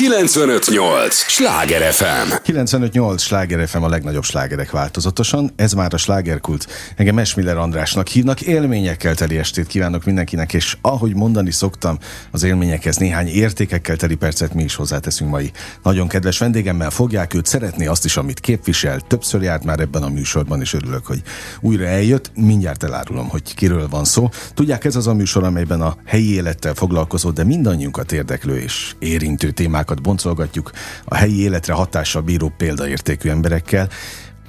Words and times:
958! 0.00 1.14
Sláger 1.14 1.92
FM! 1.92 2.32
958! 2.42 3.22
Sláger 3.22 3.68
FM 3.68 3.82
a 3.82 3.88
legnagyobb 3.88 4.24
slágerek 4.24 4.70
változatosan. 4.70 5.52
Ez 5.56 5.72
már 5.72 5.94
a 5.94 5.96
slágerkult. 5.96 6.66
Engem 6.96 7.18
Esmiller 7.18 7.56
Andrásnak 7.56 8.08
hívnak. 8.08 8.40
Élményekkel 8.40 9.14
teli 9.14 9.38
estét 9.38 9.66
kívánok 9.66 10.04
mindenkinek, 10.04 10.52
és 10.52 10.76
ahogy 10.80 11.14
mondani 11.14 11.50
szoktam, 11.50 11.98
az 12.30 12.42
élményekhez 12.42 12.96
néhány 12.96 13.28
értékekkel 13.28 13.96
teli 13.96 14.14
percet 14.14 14.54
mi 14.54 14.62
is 14.62 14.74
hozzáteszünk 14.74 15.30
mai. 15.30 15.50
Nagyon 15.82 16.08
kedves 16.08 16.38
vendégemmel 16.38 16.90
fogják 16.90 17.34
őt 17.34 17.46
szeretni 17.46 17.86
azt 17.86 18.04
is, 18.04 18.16
amit 18.16 18.40
képvisel. 18.40 19.00
Többször 19.00 19.42
járt 19.42 19.64
már 19.64 19.80
ebben 19.80 20.02
a 20.02 20.08
műsorban, 20.08 20.60
és 20.60 20.74
örülök, 20.74 21.06
hogy 21.06 21.22
újra 21.60 21.86
eljött. 21.86 22.30
Mindjárt 22.34 22.82
elárulom, 22.82 23.28
hogy 23.28 23.54
kiről 23.54 23.88
van 23.88 24.04
szó. 24.04 24.28
Tudják, 24.54 24.84
ez 24.84 24.96
az 24.96 25.06
a 25.06 25.14
műsor, 25.14 25.44
amelyben 25.44 25.80
a 25.80 25.96
helyi 26.06 26.34
élettel 26.34 26.74
foglalkozó, 26.74 27.30
de 27.30 27.44
mindannyiunkat 27.44 28.12
érdeklő 28.12 28.58
és 28.58 28.94
érintő 28.98 29.50
témák 29.50 29.88
témákat 29.90 30.02
boncolgatjuk 30.02 30.70
a 31.04 31.14
helyi 31.14 31.40
életre 31.40 31.72
hatással 31.72 32.22
bíró 32.22 32.52
példaértékű 32.56 33.28
emberekkel. 33.28 33.88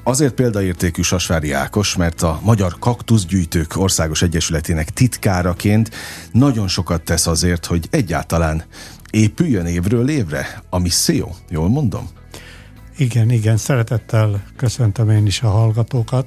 Azért 0.03 0.33
példaértékű 0.33 1.01
Sasvári 1.01 1.51
Ákos, 1.51 1.95
mert 1.95 2.21
a 2.21 2.39
Magyar 2.43 2.75
Kaktuszgyűjtők 2.79 3.77
Országos 3.77 4.21
Egyesületének 4.21 4.89
titkáraként 4.89 5.89
nagyon 6.31 6.67
sokat 6.67 7.01
tesz 7.01 7.27
azért, 7.27 7.65
hogy 7.65 7.87
egyáltalán 7.89 8.63
épüljön 9.11 9.65
évről 9.65 10.09
évre, 10.09 10.61
ami 10.69 10.89
szél, 10.89 11.35
jól 11.49 11.69
mondom? 11.69 12.09
Igen, 12.97 13.29
igen, 13.29 13.57
szeretettel 13.57 14.43
köszöntöm 14.55 15.09
én 15.09 15.25
is 15.25 15.41
a 15.41 15.49
hallgatókat, 15.49 16.25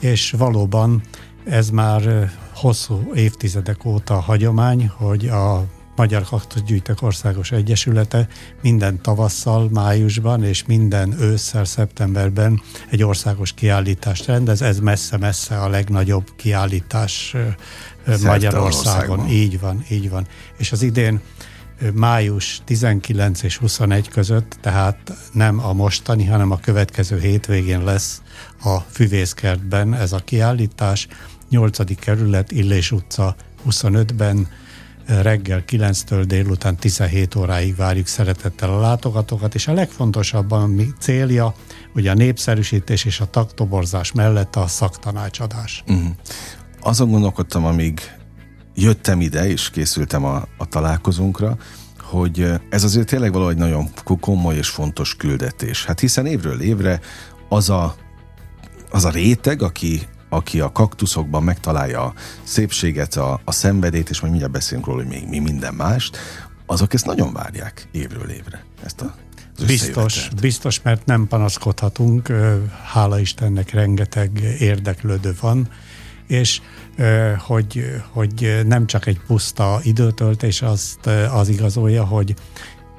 és 0.00 0.34
valóban 0.38 1.02
ez 1.44 1.70
már 1.70 2.30
hosszú 2.54 3.10
évtizedek 3.14 3.84
óta 3.84 4.20
hagyomány, 4.20 4.90
hogy 4.96 5.26
a 5.26 5.64
Magyar 5.96 6.22
Kaktuszgyűjtők 6.22 7.02
Országos 7.02 7.52
Egyesülete 7.52 8.28
minden 8.62 9.02
tavasszal, 9.02 9.68
májusban 9.72 10.44
és 10.44 10.64
minden 10.64 11.20
ősszel, 11.20 11.64
szeptemberben 11.64 12.60
egy 12.90 13.02
országos 13.02 13.52
kiállítást 13.52 14.26
rendez. 14.26 14.62
Ez 14.62 14.78
messze-messze 14.78 15.60
a 15.60 15.68
legnagyobb 15.68 16.30
kiállítás 16.36 17.36
Szerte 18.06 18.26
Magyarországon. 18.26 19.28
Így 19.28 19.60
van, 19.60 19.84
így 19.90 20.10
van. 20.10 20.26
És 20.58 20.72
az 20.72 20.82
idén 20.82 21.20
május 21.92 22.60
19 22.64 23.42
és 23.42 23.56
21 23.56 24.08
között, 24.08 24.56
tehát 24.60 25.12
nem 25.32 25.58
a 25.64 25.72
mostani, 25.72 26.24
hanem 26.26 26.50
a 26.50 26.58
következő 26.58 27.18
hétvégén 27.18 27.84
lesz 27.84 28.22
a 28.62 28.78
Füvészkertben 28.78 29.94
ez 29.94 30.12
a 30.12 30.18
kiállítás. 30.18 31.08
8. 31.48 31.98
kerület, 31.98 32.52
Illés 32.52 32.92
utca 32.92 33.36
25-ben 33.68 34.48
reggel 35.06 35.64
9-től 35.66 36.24
délután 36.26 36.76
17 36.76 37.34
óráig 37.34 37.76
várjuk 37.76 38.06
szeretettel 38.06 38.70
a 38.70 38.80
látogatókat, 38.80 39.54
és 39.54 39.68
a 39.68 39.72
legfontosabb 39.72 40.68
mi 40.68 40.86
célja, 40.98 41.54
ugye 41.94 42.10
a 42.10 42.14
népszerűsítés 42.14 43.04
és 43.04 43.20
a 43.20 43.30
taktoborzás 43.30 44.12
mellett 44.12 44.56
a 44.56 44.66
szaktanácsadás. 44.66 45.84
Uh-huh. 45.86 46.10
Azon 46.80 47.10
gondolkodtam, 47.10 47.64
amíg 47.64 48.00
jöttem 48.74 49.20
ide, 49.20 49.48
és 49.48 49.70
készültem 49.70 50.24
a, 50.24 50.46
a 50.58 50.66
találkozónkra, 50.68 51.56
hogy 52.00 52.52
ez 52.70 52.84
azért 52.84 53.06
tényleg 53.06 53.32
valahogy 53.32 53.56
nagyon 53.56 53.88
komoly 54.20 54.56
és 54.56 54.68
fontos 54.68 55.16
küldetés. 55.16 55.84
Hát 55.84 56.00
hiszen 56.00 56.26
évről 56.26 56.60
évre 56.60 57.00
az 57.48 57.70
a, 57.70 57.94
az 58.90 59.04
a 59.04 59.10
réteg, 59.10 59.62
aki 59.62 60.00
aki 60.34 60.60
a 60.60 60.72
kaktuszokban 60.72 61.42
megtalálja 61.42 62.02
a 62.02 62.14
szépséget, 62.42 63.14
a, 63.14 63.40
a 63.44 63.52
szenvedét, 63.52 64.10
és 64.10 64.20
majd 64.20 64.32
mindjárt 64.32 64.54
beszélünk 64.56 64.86
róla, 64.86 65.02
hogy 65.02 65.10
még 65.10 65.28
mi 65.28 65.38
minden 65.38 65.74
mást, 65.74 66.18
azok 66.66 66.94
ezt 66.94 67.06
nagyon 67.06 67.32
várják 67.32 67.88
évről 67.92 68.30
évre, 68.30 68.64
ezt 68.84 69.00
a 69.00 69.14
Biztos, 69.66 70.28
biztos, 70.40 70.82
mert 70.82 71.06
nem 71.06 71.26
panaszkodhatunk, 71.26 72.32
hála 72.92 73.18
Istennek 73.18 73.70
rengeteg 73.70 74.56
érdeklődő 74.58 75.34
van, 75.40 75.68
és 76.26 76.60
hogy, 77.38 78.02
hogy 78.10 78.60
nem 78.66 78.86
csak 78.86 79.06
egy 79.06 79.20
puszta 79.26 79.80
időtöltés 79.82 80.62
azt 80.62 81.06
az 81.30 81.48
igazolja, 81.48 82.04
hogy 82.04 82.34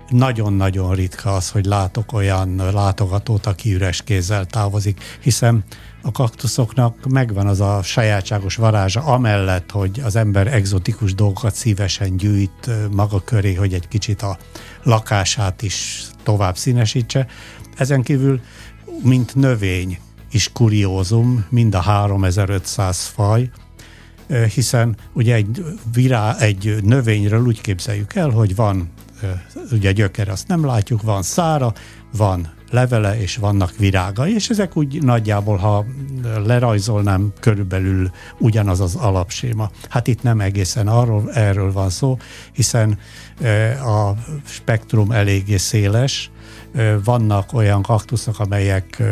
nagyon-nagyon 0.10 0.96
ritka 0.96 1.34
az, 1.34 1.50
hogy 1.50 1.66
látok 1.66 2.14
olyan 2.14 2.56
látogatót, 2.56 3.46
aki 3.46 3.74
üres 3.74 4.02
kézzel 4.02 4.46
távozik, 4.46 5.04
hiszen 5.22 5.64
a 6.02 6.12
kaktuszoknak 6.12 7.06
megvan 7.10 7.48
az 7.48 7.62
a 7.62 7.82
sajátságos 7.84 8.56
varázsa, 8.56 9.02
amellett, 9.02 9.72
hogy 9.72 10.02
az 10.04 10.16
ember 10.16 10.54
egzotikus 10.54 11.14
dolgokat 11.14 11.56
szívesen 11.56 12.18
gyűjt 12.18 12.70
maga 12.92 13.24
köré, 13.24 13.54
hogy 13.54 13.74
egy 13.74 13.88
kicsit 13.88 14.22
a 14.22 14.38
lakását 14.84 15.62
is 15.62 16.04
tovább 16.24 16.58
színesítse. 16.58 17.28
Ezen 17.78 18.02
kívül, 18.02 18.42
mint 19.02 19.36
növény 19.36 20.00
is 20.32 20.52
kuriózum, 20.54 21.46
mind 21.50 21.76
a 21.76 21.80
3500 21.80 23.06
faj, 23.06 23.50
hiszen 24.54 24.96
ugye 25.14 25.36
egy, 25.36 25.64
virá, 25.94 26.38
egy 26.38 26.78
növényről 26.84 27.46
úgy 27.46 27.62
képzeljük 27.62 28.16
el, 28.16 28.30
hogy 28.30 28.56
van 28.56 28.90
ugye 29.72 29.92
gyöker, 29.92 30.30
azt 30.30 30.48
nem 30.48 30.66
látjuk, 30.66 31.02
van 31.02 31.22
szára, 31.22 31.74
van 32.18 32.54
levele, 32.72 33.20
és 33.20 33.38
vannak 33.38 33.78
virágai, 33.78 34.34
és 34.34 34.50
ezek 34.50 34.78
úgy 34.78 35.04
nagyjából, 35.04 35.58
ha 35.58 35.86
lerajzolnám, 36.46 37.34
körülbelül 37.40 38.12
ugyanaz 38.40 38.80
az 38.80 38.96
alapséma. 38.96 39.70
Hát 39.90 40.08
itt 40.08 40.24
nem 40.24 40.40
egészen 40.40 40.88
arról, 40.88 41.32
erről 41.34 41.72
van 41.72 41.90
szó, 41.90 42.18
hiszen 42.54 43.00
a 43.86 44.12
spektrum 44.46 45.12
eléggé 45.12 45.58
széles, 45.58 46.32
vannak 47.04 47.54
olyan 47.54 47.82
kaktuszok, 47.82 48.40
amelyek 48.40 49.04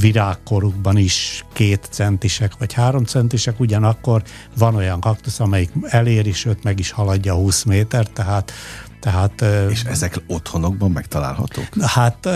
virágkorukban 0.00 0.96
is 0.96 1.44
két 1.52 1.88
centisek 1.90 2.52
vagy 2.58 2.72
három 2.72 3.04
centisek, 3.04 3.60
ugyanakkor 3.60 4.22
van 4.58 4.74
olyan 4.74 5.00
kaktusz, 5.00 5.40
amelyik 5.40 5.70
eléri, 5.82 6.32
sőt 6.32 6.62
meg 6.62 6.78
is 6.78 6.90
haladja 6.90 7.34
20 7.34 7.62
méter, 7.62 8.06
tehát 8.06 8.52
tehát, 9.00 9.44
és 9.70 9.82
ezek 9.82 10.22
otthonokban 10.26 10.90
megtalálhatók? 10.90 11.68
Hát 11.80 12.28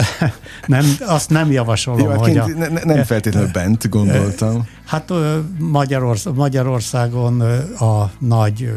nem, 0.67 0.85
azt 1.01 1.31
nem 1.31 1.51
javasolom, 1.51 1.99
Jó, 1.99 2.11
hogy 2.11 2.37
a, 2.37 2.47
ne, 2.47 2.69
Nem 2.69 3.05
feltétlenül 3.05 3.51
bent 3.51 3.89
gondoltam. 3.89 4.69
Hát 4.85 5.13
Magyarorsz, 5.59 6.27
Magyarországon 6.35 7.41
a 7.79 8.11
nagy 8.19 8.71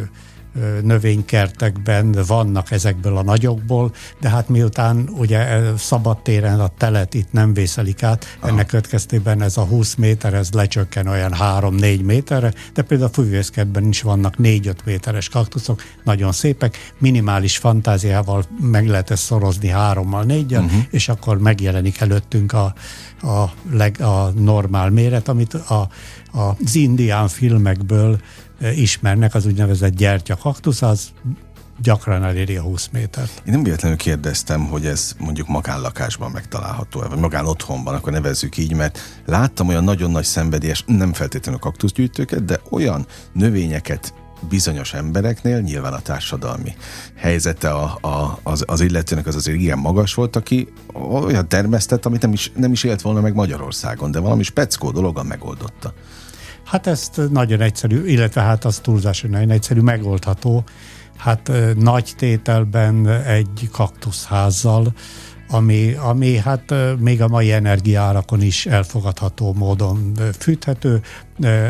növénykertekben 0.84 2.16
vannak 2.28 2.72
ezekből 2.72 3.18
a 3.18 3.24
nagyokból, 3.24 3.94
de 4.20 4.30
hát 4.30 4.50
miután 4.50 5.10
ugye 5.18 5.60
szabadtéren 5.78 6.60
a 6.60 6.72
telet 6.78 7.14
itt 7.14 7.32
nem 7.32 7.54
vészelik 7.54 8.04
át, 8.04 8.38
Aha. 8.40 8.52
ennek 8.52 8.66
következtében 8.66 9.42
ez 9.42 9.58
a 9.58 9.62
20 9.62 9.96
méter, 9.96 10.34
ez 10.34 10.52
lecsökken 10.52 11.08
olyan 11.08 11.34
3-4 11.40 12.04
méterre, 12.04 12.54
de 12.74 12.82
például 12.82 13.10
a 13.10 13.14
fűvészkedben 13.14 13.88
is 13.88 14.02
vannak 14.02 14.36
4-5 14.38 14.76
méteres 14.86 15.30
kaktuszok, 15.30 15.82
nagyon 16.04 16.32
szépek, 16.32 16.94
minimális 16.98 17.58
fantáziával 17.58 18.44
meg 18.60 18.88
lehet 18.88 19.12
ezt 19.12 19.24
szorozni 19.24 19.68
hárommal, 19.68 20.24
négyel, 20.24 20.64
uh-huh. 20.64 20.82
és 20.90 21.10
akkor 21.10 21.40
megjelenik 21.40 22.00
előttünk 22.00 22.54
a, 22.54 22.74
a, 23.22 23.52
leg, 23.72 24.02
a 24.02 24.32
normál 24.36 24.90
méret, 24.90 25.28
amit 25.28 25.54
a, 25.54 25.90
a, 26.32 26.58
az 26.64 26.76
indián 26.76 27.28
filmekből 27.28 28.20
ismernek, 28.76 29.36
az 29.36 29.46
úgynevezett 29.46 29.96
gyertyakaktusz, 29.96 30.82
az 30.82 31.10
gyakran 31.82 32.24
eléri 32.24 32.56
a 32.56 32.62
20 32.62 32.90
métert. 32.92 33.42
Én 33.46 33.54
nem 33.54 33.64
véletlenül 33.64 33.98
kérdeztem, 33.98 34.66
hogy 34.66 34.86
ez 34.86 35.16
mondjuk 35.20 35.48
magánlakásban 35.48 36.32
megtalálható 36.32 37.04
vagy 37.10 37.20
magán 37.20 37.46
otthonban, 37.46 37.94
akkor 37.94 38.12
nevezzük 38.12 38.58
így, 38.58 38.74
mert 38.74 39.00
láttam 39.26 39.68
olyan 39.68 39.84
nagyon 39.84 40.12
nagy 40.12 40.24
szenvedélyes, 40.24 40.84
nem 40.88 41.14
feltétlenül 41.14 41.60
kaktuszgyűjtőket, 41.60 42.46
de 42.46 42.60
olyan 42.70 43.06
növényeket 43.32 44.14
bizonyos 44.50 44.94
embereknél, 44.94 45.60
nyilván 45.60 45.94
a 45.94 46.00
társadalmi 46.00 46.76
helyzete 47.16 47.70
a, 47.70 47.98
a, 48.02 48.40
az, 48.44 48.64
az 48.68 48.82
illetőnek 48.82 49.28
az 49.28 49.36
azért 49.36 49.58
igen 49.58 49.78
magas 49.78 50.14
volt, 50.14 50.36
aki 50.36 50.68
olyan 51.12 51.48
termesztett, 51.48 52.06
amit 52.06 52.22
nem 52.22 52.34
is, 52.34 52.52
nem 52.56 52.72
is 52.72 52.84
élt 52.84 53.02
volna 53.02 53.22
meg 53.22 53.34
Magyarországon, 53.34 54.12
de 54.12 54.20
valami 54.20 54.44
speckó 54.44 54.92
dologan 54.92 55.26
megoldotta. 55.26 55.94
Hát 56.66 56.88
ezt 56.88 57.22
nagyon 57.32 57.62
egyszerű, 57.62 58.06
illetve 58.06 58.42
hát 58.42 58.66
az 58.66 58.80
túlzás, 58.80 59.22
hogy 59.22 59.30
nagyon 59.30 59.50
egyszerű, 59.52 59.80
megoldható. 59.80 60.64
Hát 61.18 61.52
nagy 61.76 62.14
tételben 62.18 63.08
egy 63.10 63.70
kaktuszházzal, 63.72 64.94
ami, 65.50 65.94
ami 65.94 66.38
hát 66.38 66.74
még 67.00 67.22
a 67.22 67.28
mai 67.28 67.52
energiárakon 67.52 68.42
is 68.42 68.66
elfogadható 68.66 69.54
módon 69.54 70.12
fűthető. 70.40 71.02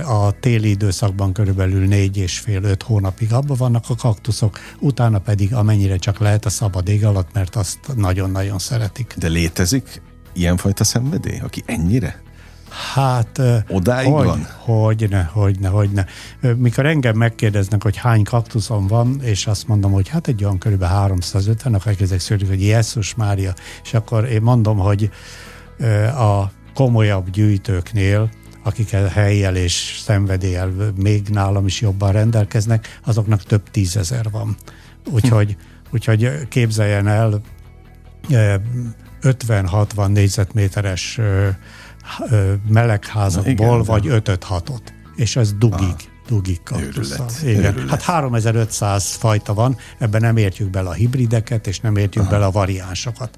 A 0.06 0.32
téli 0.40 0.70
időszakban 0.70 1.34
körülbelül 1.34 1.86
négy 1.86 2.18
és 2.18 2.40
fél 2.40 2.64
öt 2.64 2.84
hónapig 2.84 3.34
abban 3.34 3.58
vannak 3.58 3.84
a 3.88 3.96
kaktuszok, 3.96 4.60
utána 4.80 5.20
pedig 5.20 5.54
amennyire 5.54 5.98
csak 5.98 6.20
lehet 6.20 6.46
a 6.46 6.50
szabad 6.50 6.88
ég 6.88 7.06
alatt, 7.06 7.34
mert 7.34 7.56
azt 7.56 7.80
nagyon-nagyon 7.96 8.60
szeretik. 8.60 9.14
De 9.18 9.28
létezik 9.28 10.02
ilyenfajta 10.34 10.84
szenvedély, 10.84 11.40
aki 11.40 11.64
ennyire? 11.66 12.24
Hát, 12.94 13.42
Odáig 13.68 14.12
hogy, 14.12 14.26
van? 14.26 14.48
Hogyne, 14.58 15.24
hogyne, 15.34 15.68
hogyne. 15.68 16.06
Mikor 16.56 16.86
engem 16.86 17.18
megkérdeznek, 17.18 17.84
hogy 17.84 17.98
hány 17.98 18.24
kaktuszom 18.24 18.88
van, 18.88 19.20
és 19.22 19.48
azt 19.48 19.68
mondom, 19.68 19.92
hogy 19.92 20.08
hát 20.08 20.28
egy 20.28 20.44
olyan 20.44 20.58
kb. 20.58 20.84
350, 20.84 21.74
akkor 21.74 21.88
elkezdek 21.88 22.20
szörnyű, 22.20 22.48
hogy 22.48 22.62
Jézus 22.62 23.16
Mária, 23.16 23.54
és 23.84 23.94
akkor 23.94 24.26
én 24.26 24.42
mondom, 24.42 24.78
hogy 24.78 25.10
a 26.18 26.52
komolyabb 26.74 27.30
gyűjtőknél, 27.30 28.30
akik 28.64 28.90
helyjel 28.90 29.56
és 29.56 30.00
szenvedéllyel 30.04 30.72
még 30.96 31.28
nálam 31.30 31.66
is 31.66 31.82
jobban 31.82 32.12
rendelkeznek, 32.12 33.00
azoknak 33.06 33.44
több 33.44 33.70
tízezer 33.72 34.26
van. 34.32 34.56
Úgyhogy, 35.12 35.52
hm. 35.52 35.58
úgyhogy 35.92 36.48
képzeljen 36.48 37.08
el 37.08 37.42
50-60 39.22 40.08
négyzetméteres 40.08 41.20
melegházakból, 42.68 43.84
vagy 43.84 44.06
5-6-ot. 44.10 44.82
És 45.16 45.36
ez 45.36 45.54
dugig. 45.54 45.88
Ah 45.88 46.14
dugik 46.28 46.64
kaktusszal. 46.64 47.30
Igen. 47.44 47.64
Őrület. 47.64 47.90
Hát 47.90 48.02
3500 48.02 49.12
fajta 49.12 49.54
van, 49.54 49.78
ebben 49.98 50.22
nem 50.22 50.38
értjük 50.38 50.70
bele 50.70 50.90
a 50.90 50.94
hibrideket, 50.94 51.68
és 51.68 51.80
nem 51.80 51.96
értjük 51.96 52.24
Aha. 52.24 52.32
bele 52.32 52.46
a 52.46 52.52
variánsokat. 52.52 53.38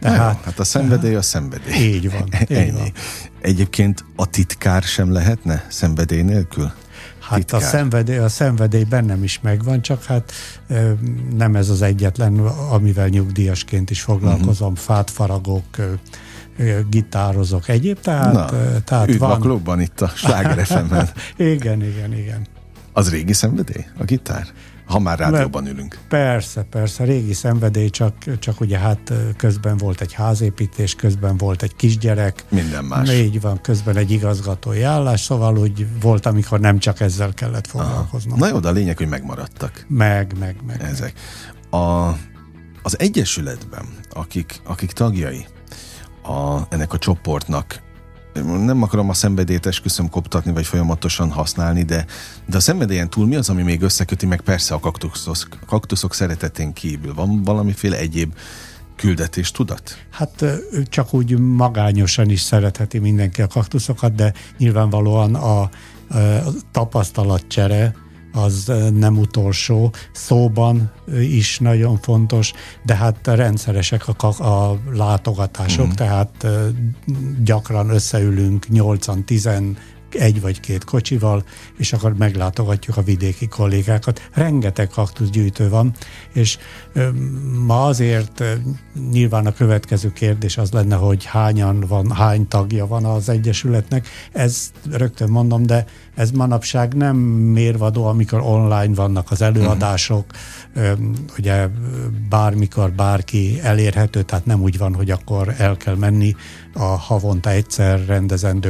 Tehát, 0.00 0.34
jó, 0.34 0.40
hát 0.44 0.58
a 0.58 0.64
szenvedély 0.64 1.14
a 1.14 1.22
szenvedély. 1.22 1.74
Így 1.74 2.10
van. 2.10 2.28
Így 2.48 2.72
van. 2.72 2.92
Egyébként 3.40 4.04
a 4.16 4.26
titkár 4.26 4.82
sem 4.82 5.12
lehetne 5.12 5.64
szenvedély 5.68 6.22
nélkül? 6.22 6.72
Hát 7.20 7.38
titkár. 7.38 7.60
a 7.60 7.64
szenvedély, 7.64 8.18
a 8.18 8.28
szenvedély 8.28 8.84
bennem 8.84 9.22
is 9.22 9.40
megvan, 9.42 9.82
csak 9.82 10.04
hát 10.04 10.32
nem 11.36 11.56
ez 11.56 11.68
az 11.68 11.82
egyetlen, 11.82 12.38
amivel 12.46 13.08
nyugdíjasként 13.08 13.90
is 13.90 14.00
foglalkozom, 14.00 14.72
uh-huh. 14.72 14.84
fát 14.84 15.10
faragok, 15.10 15.64
gitározok 16.90 17.68
egyéb, 17.68 18.00
tehát, 18.00 18.32
Na, 18.32 18.46
tehát 18.84 19.08
üdv 19.08 19.18
van... 19.18 19.30
a 19.30 19.38
klubban 19.38 19.80
itt 19.80 20.00
a 20.00 20.08
Sláger 20.08 20.66
igen, 21.36 21.82
igen, 21.82 22.12
igen. 22.12 22.46
Az 22.92 23.10
régi 23.10 23.32
szenvedély, 23.32 23.84
a 23.98 24.04
gitár? 24.04 24.46
Ha 24.86 24.98
már 24.98 25.18
rádióban 25.18 25.66
ülünk. 25.66 25.98
Persze, 26.08 26.62
persze, 26.62 27.04
régi 27.04 27.32
szenvedély, 27.32 27.90
csak, 27.90 28.38
csak 28.38 28.60
ugye 28.60 28.78
hát 28.78 29.12
közben 29.36 29.76
volt 29.76 30.00
egy 30.00 30.12
házépítés, 30.12 30.94
közben 30.94 31.36
volt 31.36 31.62
egy 31.62 31.76
kisgyerek. 31.76 32.44
Minden 32.48 32.84
más. 32.84 33.10
Így 33.10 33.40
van, 33.40 33.60
közben 33.60 33.96
egy 33.96 34.10
igazgatói 34.10 34.82
állás, 34.82 35.20
szóval 35.20 35.58
úgy 35.58 35.86
volt, 36.00 36.26
amikor 36.26 36.60
nem 36.60 36.78
csak 36.78 37.00
ezzel 37.00 37.34
kellett 37.34 37.66
foglalkoznom. 37.66 38.38
Na 38.38 38.48
jó, 38.48 38.58
de 38.58 38.68
a 38.68 38.72
lényeg, 38.72 38.96
hogy 38.96 39.08
megmaradtak. 39.08 39.84
Meg, 39.88 40.38
meg, 40.38 40.56
meg. 40.66 40.82
Ezek. 40.82 41.12
A, 41.70 42.10
az 42.82 42.98
Egyesületben, 42.98 43.86
akik, 44.10 44.60
akik 44.64 44.92
tagjai 44.92 45.46
a, 46.26 46.66
ennek 46.68 46.92
a 46.92 46.98
csoportnak, 46.98 47.84
nem 48.44 48.82
akarom 48.82 49.08
a 49.08 49.14
szenvedélyt 49.14 49.66
esküszöm 49.66 50.10
koptatni, 50.10 50.52
vagy 50.52 50.66
folyamatosan 50.66 51.30
használni, 51.30 51.82
de, 51.82 52.06
de 52.46 52.56
a 52.56 52.60
szenvedélyen 52.60 53.10
túl 53.10 53.26
mi 53.26 53.36
az, 53.36 53.48
ami 53.48 53.62
még 53.62 53.82
összeköti 53.82 54.26
meg 54.26 54.40
persze 54.40 54.74
a 54.74 54.80
kaktuszok, 54.80 55.36
kaktuszok 55.66 56.14
szeretetén 56.14 56.72
kívül? 56.72 57.14
Van 57.14 57.42
valamiféle 57.42 57.96
egyéb 57.96 58.34
küldetés 58.96 59.50
tudat? 59.50 59.96
Hát 60.10 60.44
csak 60.84 61.14
úgy 61.14 61.38
magányosan 61.38 62.30
is 62.30 62.40
szeretheti 62.40 62.98
mindenki 62.98 63.42
a 63.42 63.46
kaktuszokat, 63.46 64.14
de 64.14 64.32
nyilvánvalóan 64.58 65.34
a, 65.34 65.60
a 65.60 65.70
tapasztalatcsere, 66.72 67.94
az 68.36 68.72
nem 68.94 69.18
utolsó, 69.18 69.92
szóban 70.12 70.92
is 71.20 71.58
nagyon 71.58 71.98
fontos, 71.98 72.52
de 72.84 72.94
hát 72.94 73.26
rendszeresek 73.26 74.08
a, 74.08 74.44
a 74.44 74.78
látogatások, 74.92 75.86
mm. 75.86 75.90
tehát 75.90 76.46
gyakran 77.44 77.90
összeülünk 77.90 78.66
8-10 78.72 79.76
egy 80.18 80.40
vagy 80.40 80.60
két 80.60 80.84
kocsival, 80.84 81.44
és 81.76 81.92
akkor 81.92 82.16
meglátogatjuk 82.16 82.96
a 82.96 83.02
vidéki 83.02 83.48
kollégákat. 83.48 84.28
Rengeteg 84.32 84.88
kaktuszgyűjtő 84.88 85.68
van, 85.68 85.92
és 86.32 86.58
ma 87.66 87.84
azért 87.84 88.44
nyilván 89.10 89.46
a 89.46 89.52
következő 89.52 90.12
kérdés 90.12 90.58
az 90.58 90.70
lenne, 90.70 90.94
hogy 90.94 91.24
hányan 91.24 91.80
van, 91.80 92.10
hány 92.10 92.48
tagja 92.48 92.86
van 92.86 93.04
az 93.04 93.28
Egyesületnek. 93.28 94.08
Ez 94.32 94.70
rögtön 94.90 95.28
mondom, 95.28 95.62
de 95.62 95.84
ez 96.16 96.30
manapság 96.30 96.94
nem 96.94 97.16
mérvadó, 97.16 98.06
amikor 98.06 98.40
online 98.40 98.94
vannak 98.94 99.30
az 99.30 99.42
előadások, 99.42 100.24
ugye 101.38 101.68
bármikor 102.28 102.92
bárki 102.92 103.60
elérhető, 103.62 104.22
tehát 104.22 104.46
nem 104.46 104.62
úgy 104.62 104.78
van, 104.78 104.94
hogy 104.94 105.10
akkor 105.10 105.54
el 105.58 105.76
kell 105.76 105.94
menni 105.94 106.34
a 106.74 106.84
havonta 106.84 107.50
egyszer 107.50 108.22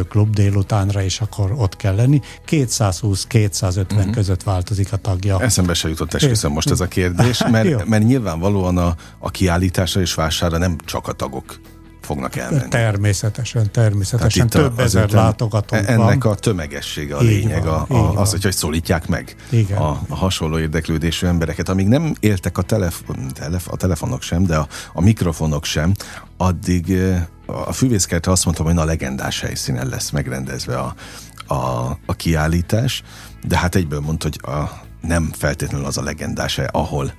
klub 0.08 0.34
délutánra, 0.34 1.02
és 1.02 1.20
akkor 1.20 1.52
ott 1.56 1.76
kell 1.76 1.94
lenni. 1.94 2.20
220-250 2.48 3.76
uh-huh. 3.80 3.98
Mhm. 3.98 4.10
között 4.10 4.42
változik 4.42 4.92
a 4.92 4.96
tagja. 4.96 5.40
Eszembe 5.40 5.74
se 5.74 5.88
jutott 5.88 6.14
esküszöm 6.14 6.52
most 6.52 6.70
ez 6.70 6.80
a 6.80 6.88
kérdés, 6.88 7.42
mert, 7.50 7.86
mert 7.86 8.04
nyilvánvalóan 8.04 8.76
a, 8.76 8.94
a 9.18 9.30
kiállításra 9.30 10.00
és 10.00 10.14
vására 10.14 10.58
nem 10.58 10.76
csak 10.84 11.08
a 11.08 11.12
tagok 11.12 11.60
fognak 12.06 12.36
elmenni. 12.36 12.68
Természetesen, 12.68 13.70
természetesen. 13.70 14.48
Több 14.48 14.78
ezer 14.78 15.10
látogató 15.10 15.76
Ennek 15.76 16.22
van. 16.22 16.32
a 16.32 16.34
tömegessége 16.34 17.16
a 17.16 17.22
így 17.22 17.28
lényeg, 17.28 17.64
van, 17.64 17.82
a, 17.88 17.94
a, 17.94 18.20
az, 18.20 18.30
hogy, 18.30 18.42
hogy 18.42 18.54
szólítják 18.54 19.06
meg 19.06 19.36
Igen. 19.50 19.78
A, 19.78 20.00
a 20.08 20.14
hasonló 20.14 20.58
érdeklődésű 20.58 21.26
embereket. 21.26 21.68
Amíg 21.68 21.86
nem 21.86 22.14
éltek 22.20 22.58
a, 22.58 22.62
telef, 22.62 23.02
telef, 23.32 23.68
a 23.70 23.76
telefonok 23.76 24.22
sem, 24.22 24.44
de 24.44 24.56
a, 24.56 24.68
a 24.92 25.00
mikrofonok 25.00 25.64
sem, 25.64 25.92
addig 26.36 26.98
a 27.46 27.72
fűvészkerte 27.72 28.30
azt 28.30 28.44
mondtam, 28.44 28.66
hogy 28.66 28.74
na 28.74 28.84
legendás 28.84 29.40
helyszínen 29.40 29.88
lesz 29.88 30.10
megrendezve 30.10 30.78
a, 30.78 30.94
a, 31.54 31.90
a 32.06 32.14
kiállítás, 32.16 33.02
de 33.42 33.58
hát 33.58 33.74
egyből 33.74 34.00
mondta, 34.00 34.28
hogy 34.28 34.52
a, 34.54 34.84
nem 35.00 35.30
feltétlenül 35.32 35.86
az 35.86 35.98
a 35.98 36.02
legendás 36.02 36.56
hely, 36.56 36.68
ahol 36.72 37.12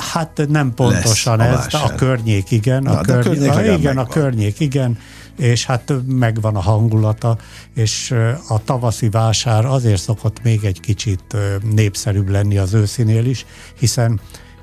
Hát 0.00 0.42
nem 0.48 0.74
pontosan 0.74 1.40
ez, 1.40 1.66
a, 1.74 1.84
a 1.84 1.94
környék 1.94 2.50
igen, 2.50 2.82
Na, 2.82 2.98
a, 2.98 3.00
körny- 3.00 3.26
a, 3.26 3.30
környék 3.30 3.70
a, 3.70 3.72
igen, 3.72 3.98
a 3.98 4.06
környék 4.06 4.60
igen, 4.60 4.98
és 5.36 5.66
hát 5.66 5.92
megvan 6.06 6.56
a 6.56 6.60
hangulata, 6.60 7.38
és 7.74 8.14
a 8.48 8.64
tavaszi 8.64 9.08
vásár 9.08 9.64
azért 9.64 10.00
szokott 10.00 10.42
még 10.42 10.64
egy 10.64 10.80
kicsit 10.80 11.36
népszerűbb 11.72 12.28
lenni 12.28 12.58
az 12.58 12.74
őszinél 12.74 13.24
is, 13.24 13.46
hiszen 13.78 14.20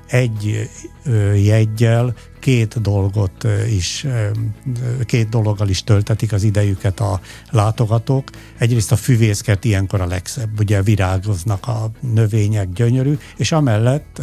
egy 0.08 0.70
jegyel 1.34 2.14
két 2.40 2.80
dolgot 2.80 3.46
is, 3.70 4.06
két 5.04 5.28
dologgal 5.28 5.68
is 5.68 5.84
töltetik 5.84 6.32
az 6.32 6.42
idejüket 6.42 7.00
a 7.00 7.20
látogatók. 7.50 8.30
Egyrészt 8.58 8.92
a 8.92 8.96
füvészket 8.96 9.64
ilyenkor 9.64 10.00
a 10.00 10.06
legszebb, 10.06 10.58
ugye 10.58 10.82
virágoznak 10.82 11.66
a 11.66 11.90
növények, 12.00 12.72
gyönyörű, 12.72 13.18
és 13.36 13.52
amellett 13.52 14.20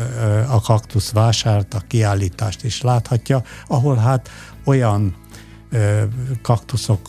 a 0.50 0.62
kaktusz 0.62 1.12
vásárt, 1.12 1.74
a 1.74 1.82
kiállítást 1.88 2.64
is 2.64 2.82
láthatja, 2.82 3.44
ahol 3.68 3.96
hát 3.96 4.30
olyan 4.66 5.16
kaktuszok 6.42 7.00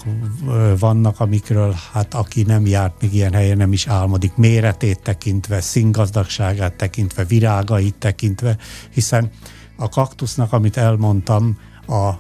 vannak, 0.78 1.20
amikről 1.20 1.75
hát 1.92 2.14
aki 2.14 2.42
nem 2.42 2.66
járt 2.66 3.00
még 3.00 3.14
ilyen 3.14 3.32
helyen 3.32 3.56
nem 3.56 3.73
is 3.73 3.87
álmodik, 3.87 4.37
méretét 4.37 5.00
tekintve, 5.00 5.61
színgazdagságát 5.61 6.75
tekintve, 6.75 7.25
virágait 7.25 7.94
tekintve, 7.94 8.56
hiszen 8.90 9.30
a 9.76 9.88
kaktusznak, 9.88 10.52
amit 10.52 10.76
elmondtam, 10.76 11.58
a 11.87 12.11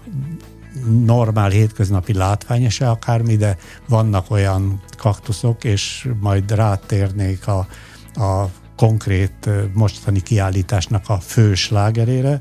normál 1.04 1.50
hétköznapi 1.50 2.12
látványa 2.12 2.70
se 2.70 2.90
akármi, 2.90 3.36
de 3.36 3.56
vannak 3.88 4.30
olyan 4.30 4.82
kaktuszok, 4.96 5.64
és 5.64 6.08
majd 6.20 6.50
rátérnék 6.50 7.46
a, 7.46 7.66
a 8.14 8.50
konkrét 8.76 9.50
mostani 9.72 10.20
kiállításnak 10.20 11.08
a 11.08 11.18
fő 11.20 11.54
slágerére, 11.54 12.40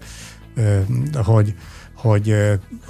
hogy 1.13 1.55
hogy 2.05 2.35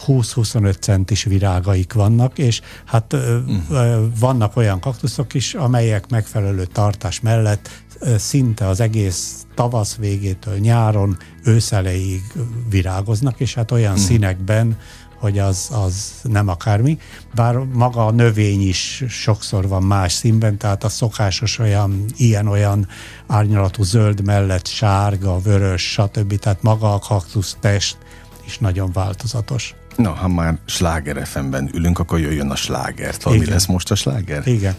20-25 0.07 0.79
centis 0.79 1.23
virágaik 1.23 1.93
vannak, 1.93 2.37
és 2.37 2.61
hát 2.85 3.13
uh-huh. 3.13 4.19
vannak 4.19 4.55
olyan 4.55 4.79
kaktuszok 4.79 5.33
is, 5.33 5.53
amelyek 5.53 6.09
megfelelő 6.09 6.65
tartás 6.65 7.19
mellett 7.19 7.69
szinte 8.17 8.67
az 8.67 8.79
egész 8.79 9.45
tavasz 9.55 9.95
végétől 9.95 10.57
nyáron 10.57 11.17
őszelejéig 11.43 12.21
virágoznak, 12.69 13.39
és 13.39 13.53
hát 13.53 13.71
olyan 13.71 13.91
uh-huh. 13.91 14.07
színekben, 14.07 14.77
hogy 15.19 15.39
az, 15.39 15.69
az 15.71 16.11
nem 16.23 16.47
akármi. 16.47 16.97
Bár 17.35 17.55
maga 17.55 18.05
a 18.05 18.11
növény 18.11 18.67
is 18.67 19.03
sokszor 19.09 19.67
van 19.67 19.83
más 19.83 20.11
színben, 20.13 20.57
tehát 20.57 20.83
a 20.83 20.89
szokásos 20.89 21.59
olyan, 21.59 22.05
ilyen-olyan 22.17 22.87
árnyalatú 23.27 23.83
zöld 23.83 24.25
mellett 24.25 24.67
sárga, 24.67 25.39
vörös, 25.39 25.91
stb. 25.91 26.39
Tehát 26.39 26.61
maga 26.61 26.93
a 26.93 26.99
kaktusz 26.99 27.57
test 27.59 27.97
is 28.45 28.57
nagyon 28.57 28.91
változatos. 28.93 29.75
Na, 29.95 30.09
ha 30.09 30.27
már 30.27 30.57
sláger 30.65 31.25
FM-ben 31.27 31.69
ülünk, 31.73 31.99
akkor 31.99 32.19
jöjjön 32.19 32.49
a 32.49 32.55
sláger. 32.55 33.17
Tudod, 33.17 33.39
mi 33.39 33.45
lesz 33.45 33.65
most 33.65 33.91
a 33.91 33.95
sláger? 33.95 34.47
Igen. 34.47 34.75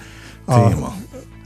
Téma. 0.46 0.86
A, 0.86 0.94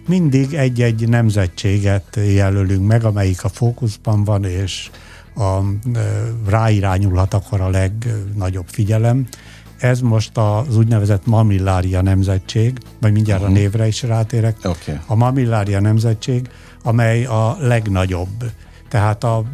mindig 0.06 0.54
egy-egy 0.54 1.08
nemzetséget 1.08 2.18
jelölünk 2.34 2.86
meg, 2.86 3.04
amelyik 3.04 3.44
a 3.44 3.48
fókuszban 3.48 4.24
van, 4.24 4.44
és 4.44 4.90
a, 5.34 5.58
ráirányulhat 6.46 7.34
akkor 7.34 7.60
a 7.60 7.68
legnagyobb 7.68 8.66
figyelem, 8.68 9.26
ez 9.78 10.00
most 10.00 10.36
az 10.36 10.76
úgynevezett 10.76 11.26
mamillária 11.26 12.02
nemzetség, 12.02 12.78
vagy 13.00 13.12
mindjárt 13.12 13.40
uh-huh. 13.40 13.56
a 13.56 13.58
névre 13.58 13.86
is 13.86 14.02
rátérek. 14.02 14.56
Okay. 14.64 14.98
A 15.06 15.14
mamillária 15.14 15.80
nemzetség, 15.80 16.48
amely 16.82 17.24
a 17.24 17.56
legnagyobb. 17.60 18.44
Tehát 18.90 19.25
a 19.25 19.44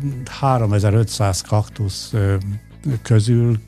3500 0.41 1.41
kaktusz 1.41 2.13
közül 3.03 3.59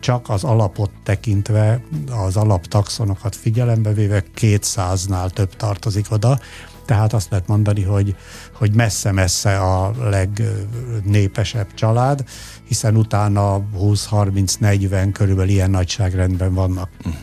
csak 0.00 0.28
az 0.28 0.44
alapot 0.44 0.90
tekintve, 1.02 1.82
az 2.26 2.36
alaptaxonokat 2.36 3.36
figyelembe 3.36 3.92
véve 3.92 4.22
200-nál 4.40 5.30
több 5.30 5.56
tartozik 5.56 6.06
oda, 6.10 6.38
tehát 6.84 7.12
azt 7.12 7.30
lehet 7.30 7.46
mondani, 7.46 7.82
hogy, 7.82 8.16
hogy 8.52 8.74
messze-messze 8.74 9.58
a 9.58 9.92
legnépesebb 10.10 11.74
család, 11.74 12.24
hiszen 12.64 12.96
utána 12.96 13.60
20-30-40 13.78 15.10
körülbelül 15.12 15.50
ilyen 15.50 15.70
nagyságrendben 15.70 16.54
vannak. 16.54 16.90
Uh-huh. 16.98 17.14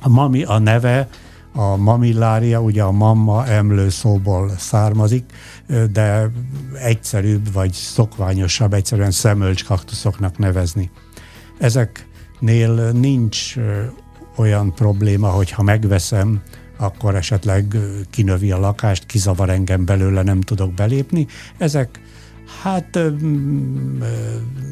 A 0.00 0.08
mami, 0.08 0.42
a 0.42 0.58
neve, 0.58 1.08
a 1.52 1.76
mamillária, 1.76 2.60
ugye 2.60 2.82
a 2.82 2.90
mamma 2.90 3.46
emlő 3.46 3.88
szóból 3.88 4.50
származik, 4.58 5.24
de 5.92 6.30
egyszerűbb 6.74 7.52
vagy 7.52 7.72
szokványosabb 7.72 8.74
egyszerűen 8.74 9.10
szemölcs 9.10 9.64
kaktuszoknak 9.64 10.38
nevezni. 10.38 10.90
Ezeknél 11.58 12.90
nincs 12.90 13.54
olyan 14.36 14.74
probléma, 14.74 15.28
hogy 15.28 15.50
ha 15.50 15.62
megveszem, 15.62 16.42
akkor 16.78 17.14
esetleg 17.14 17.76
kinövi 18.10 18.50
a 18.50 18.58
lakást, 18.58 19.06
kizavar 19.06 19.50
engem 19.50 19.84
belőle, 19.84 20.22
nem 20.22 20.40
tudok 20.40 20.72
belépni. 20.72 21.26
Ezek 21.58 22.00
hát 22.62 22.98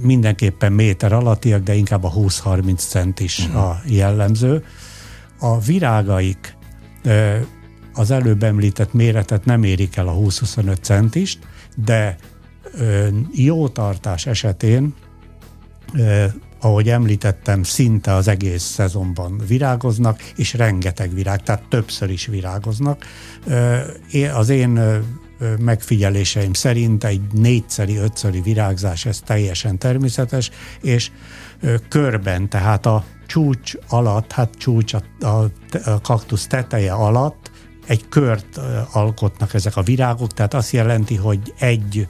mindenképpen 0.02 0.73
méter 0.73 1.12
alattiak, 1.12 1.62
de 1.62 1.75
inkább 1.75 2.04
a 2.04 2.12
20-30 2.12 2.76
cent 2.76 3.20
is 3.20 3.47
a 3.47 3.80
jellemző. 3.85 4.64
A 5.38 5.58
virágaik 5.58 6.56
az 7.92 8.10
előbb 8.10 8.42
említett 8.42 8.92
méretet 8.92 9.44
nem 9.44 9.62
érik 9.62 9.96
el 9.96 10.08
a 10.08 10.14
20-25 10.14 10.80
centist, 10.82 11.38
de 11.76 12.16
jó 13.32 13.68
tartás 13.68 14.26
esetén 14.26 14.94
ahogy 16.60 16.88
említettem, 16.88 17.62
szinte 17.62 18.14
az 18.14 18.28
egész 18.28 18.62
szezonban 18.62 19.42
virágoznak, 19.46 20.22
és 20.36 20.54
rengeteg 20.54 21.14
virág, 21.14 21.42
tehát 21.42 21.62
többször 21.68 22.10
is 22.10 22.26
virágoznak. 22.26 23.04
Az 24.34 24.48
én 24.48 24.80
megfigyeléseim 25.59 26.52
szerint 26.52 27.04
egy 27.04 27.21
négyszeri, 27.33 27.97
ötszöri 27.97 28.40
virágzás, 28.40 29.07
ez 29.07 29.21
teljesen 29.25 29.78
természetes, 29.78 30.50
és 30.83 31.11
körben, 31.88 32.49
tehát 32.49 32.87
a 32.87 33.04
csúcs 33.26 33.73
alatt, 33.88 34.33
hát 34.33 34.54
csúcs 34.59 34.95
a, 34.95 35.26
a, 35.26 35.50
a 35.85 36.00
kaktusz 36.00 36.47
teteje 36.47 36.92
alatt 36.92 37.50
egy 37.87 38.09
kört 38.09 38.61
alkotnak 38.92 39.54
ezek 39.54 39.76
a 39.76 39.83
virágok, 39.83 40.33
tehát 40.33 40.54
azt 40.54 40.73
jelenti, 40.73 41.16
hogy 41.16 41.54
egy 41.59 42.07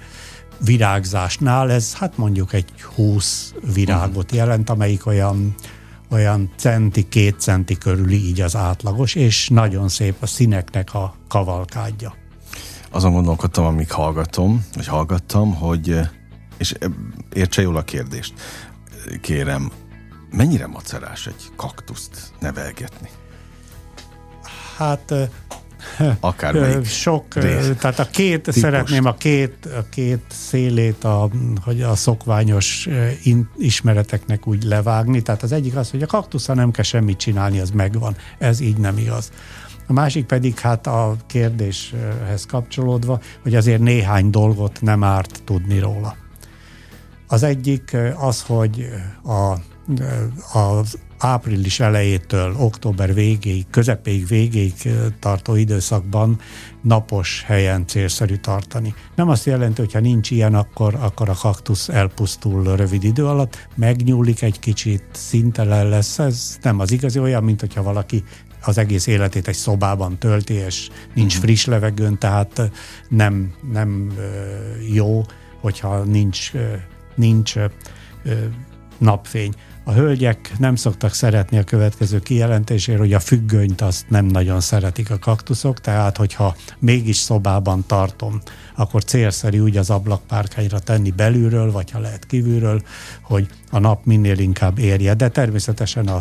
virágzásnál 0.65 1.71
ez 1.71 1.95
hát 1.95 2.17
mondjuk 2.17 2.53
egy 2.53 2.71
20 2.95 3.55
virágot 3.75 4.33
jelent, 4.33 4.71
amelyik 4.71 5.07
olyan 5.07 5.55
olyan 6.11 6.51
centi, 6.57 7.09
két 7.09 7.41
centi 7.41 7.79
körüli 7.79 8.27
így 8.27 8.41
az 8.41 8.57
átlagos, 8.57 9.15
és 9.15 9.49
nagyon 9.49 9.89
szép 9.89 10.15
a 10.21 10.27
színeknek 10.27 10.95
a 10.95 11.15
kavalkádja. 11.29 12.18
Azon 12.99 13.13
gondolkodtam, 13.13 13.65
amíg 13.65 13.91
hallgatom, 13.91 14.67
vagy 14.75 14.87
hallgattam, 14.87 15.55
hogy, 15.55 16.01
és 16.57 16.75
értse 17.33 17.63
jól 17.63 17.77
a 17.77 17.83
kérdést, 17.83 18.35
kérem, 19.21 19.71
mennyire 20.31 20.67
macerás 20.67 21.27
egy 21.27 21.43
kaktuszt 21.57 22.33
nevelgetni? 22.41 23.09
Hát 24.77 25.15
Akár 26.21 26.85
Sok, 26.85 27.35
rész. 27.35 27.71
tehát 27.79 27.99
a 27.99 28.05
két, 28.05 28.43
Típust. 28.43 28.59
szeretném 28.59 29.05
a 29.05 29.15
két, 29.15 29.67
a 29.67 29.89
két 29.91 30.23
szélét 30.29 31.05
a, 31.05 31.31
hogy 31.65 31.83
a 31.83 31.95
szokványos 31.95 32.89
ismereteknek 33.59 34.47
úgy 34.47 34.63
levágni. 34.63 35.23
Tehát 35.23 35.43
az 35.43 35.53
egyik 35.53 35.77
az, 35.77 35.91
hogy 35.91 36.03
a 36.03 36.07
kaktusza 36.07 36.55
nem 36.55 36.71
kell 36.71 36.85
semmit 36.85 37.19
csinálni, 37.19 37.61
az 37.61 37.71
megvan. 37.71 38.17
Ez 38.39 38.61
így 38.61 38.77
nem 38.77 38.99
igaz. 38.99 39.31
A 39.89 39.93
másik 39.93 40.27
pedig 40.27 40.59
hát 40.59 40.87
a 40.87 41.17
kérdéshez 41.27 42.47
kapcsolódva, 42.47 43.21
hogy 43.43 43.55
azért 43.55 43.81
néhány 43.81 44.31
dolgot 44.31 44.81
nem 44.81 45.05
árt 45.05 45.43
tudni 45.45 45.79
róla. 45.79 46.17
Az 47.27 47.43
egyik 47.43 47.97
az, 48.17 48.43
hogy 48.43 48.89
a, 49.25 49.53
az 50.59 50.99
április 51.19 51.81
elejétől 51.81 52.55
október 52.59 53.15
végéig, 53.15 53.67
közepéig, 53.71 54.27
végéig 54.27 54.73
tartó 55.21 55.55
időszakban 55.55 56.39
napos 56.83 57.43
helyen 57.47 57.87
célszerű 57.87 58.37
tartani. 58.37 58.95
Nem 59.15 59.29
azt 59.29 59.47
jelenti, 59.47 59.81
hogy 59.81 59.93
ha 59.93 60.01
nincs 60.01 60.31
ilyen, 60.31 60.55
akkor, 60.55 60.95
akkor 60.95 61.29
a 61.29 61.35
kaktusz 61.35 61.89
elpusztul 61.89 62.77
rövid 62.77 63.05
idő 63.05 63.27
alatt, 63.27 63.69
megnyúlik 63.75 64.43
egy 64.43 64.59
kicsit, 64.59 65.05
szintelen 65.13 65.89
lesz, 65.89 66.19
ez 66.19 66.59
nem 66.63 66.81
az 66.81 66.93
igazi, 66.93 67.19
olyan, 67.19 67.45
mint 67.45 67.61
hogyha 67.61 67.83
valaki 67.83 68.25
az 68.63 68.79
egész 68.79 69.07
életét 69.07 69.49
egy 69.49 69.55
szobában 69.55 70.19
tölti, 70.19 70.55
és 70.55 70.89
nincs 71.15 71.35
uh-huh. 71.35 71.49
friss 71.49 71.65
levegőn, 71.65 72.19
tehát 72.19 72.71
nem, 73.09 73.55
nem 73.73 74.13
jó, 74.93 75.23
hogyha 75.61 76.03
nincs, 76.03 76.53
nincs 77.15 77.55
napfény. 78.99 79.53
A 79.85 79.93
hölgyek 79.93 80.53
nem 80.59 80.77
szoktak 80.77 81.15
szeretni 81.15 81.59
a 81.59 81.65
következő 81.65 82.19
kijelentésért, 82.19 82.99
hogy 82.99 83.13
a 83.13 83.21
függönyt 83.21 83.81
azt 83.81 84.11
nem 84.11 84.25
nagyon 84.25 84.61
szeretik 84.61 85.11
a 85.11 85.19
kaktuszok, 85.19 85.81
tehát 85.81 86.17
hogyha 86.17 86.57
mégis 86.79 87.17
szobában 87.17 87.85
tartom, 87.87 88.41
akkor 88.77 89.05
célszerű 89.05 89.59
úgy 89.59 89.77
az 89.77 89.91
ablakpárkányra 89.91 90.79
tenni 90.79 91.11
belülről, 91.11 91.73
vagy 91.73 91.91
ha 91.91 91.99
lehet 91.99 92.27
kívülről, 92.27 92.83
hogy 93.23 93.47
a 93.71 93.79
nap 93.79 94.05
minél 94.05 94.39
inkább 94.39 94.79
érje. 94.79 95.15
De 95.15 95.29
természetesen 95.29 96.07
a 96.07 96.21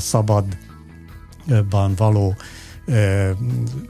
szabadban 1.48 1.94
való 1.96 2.36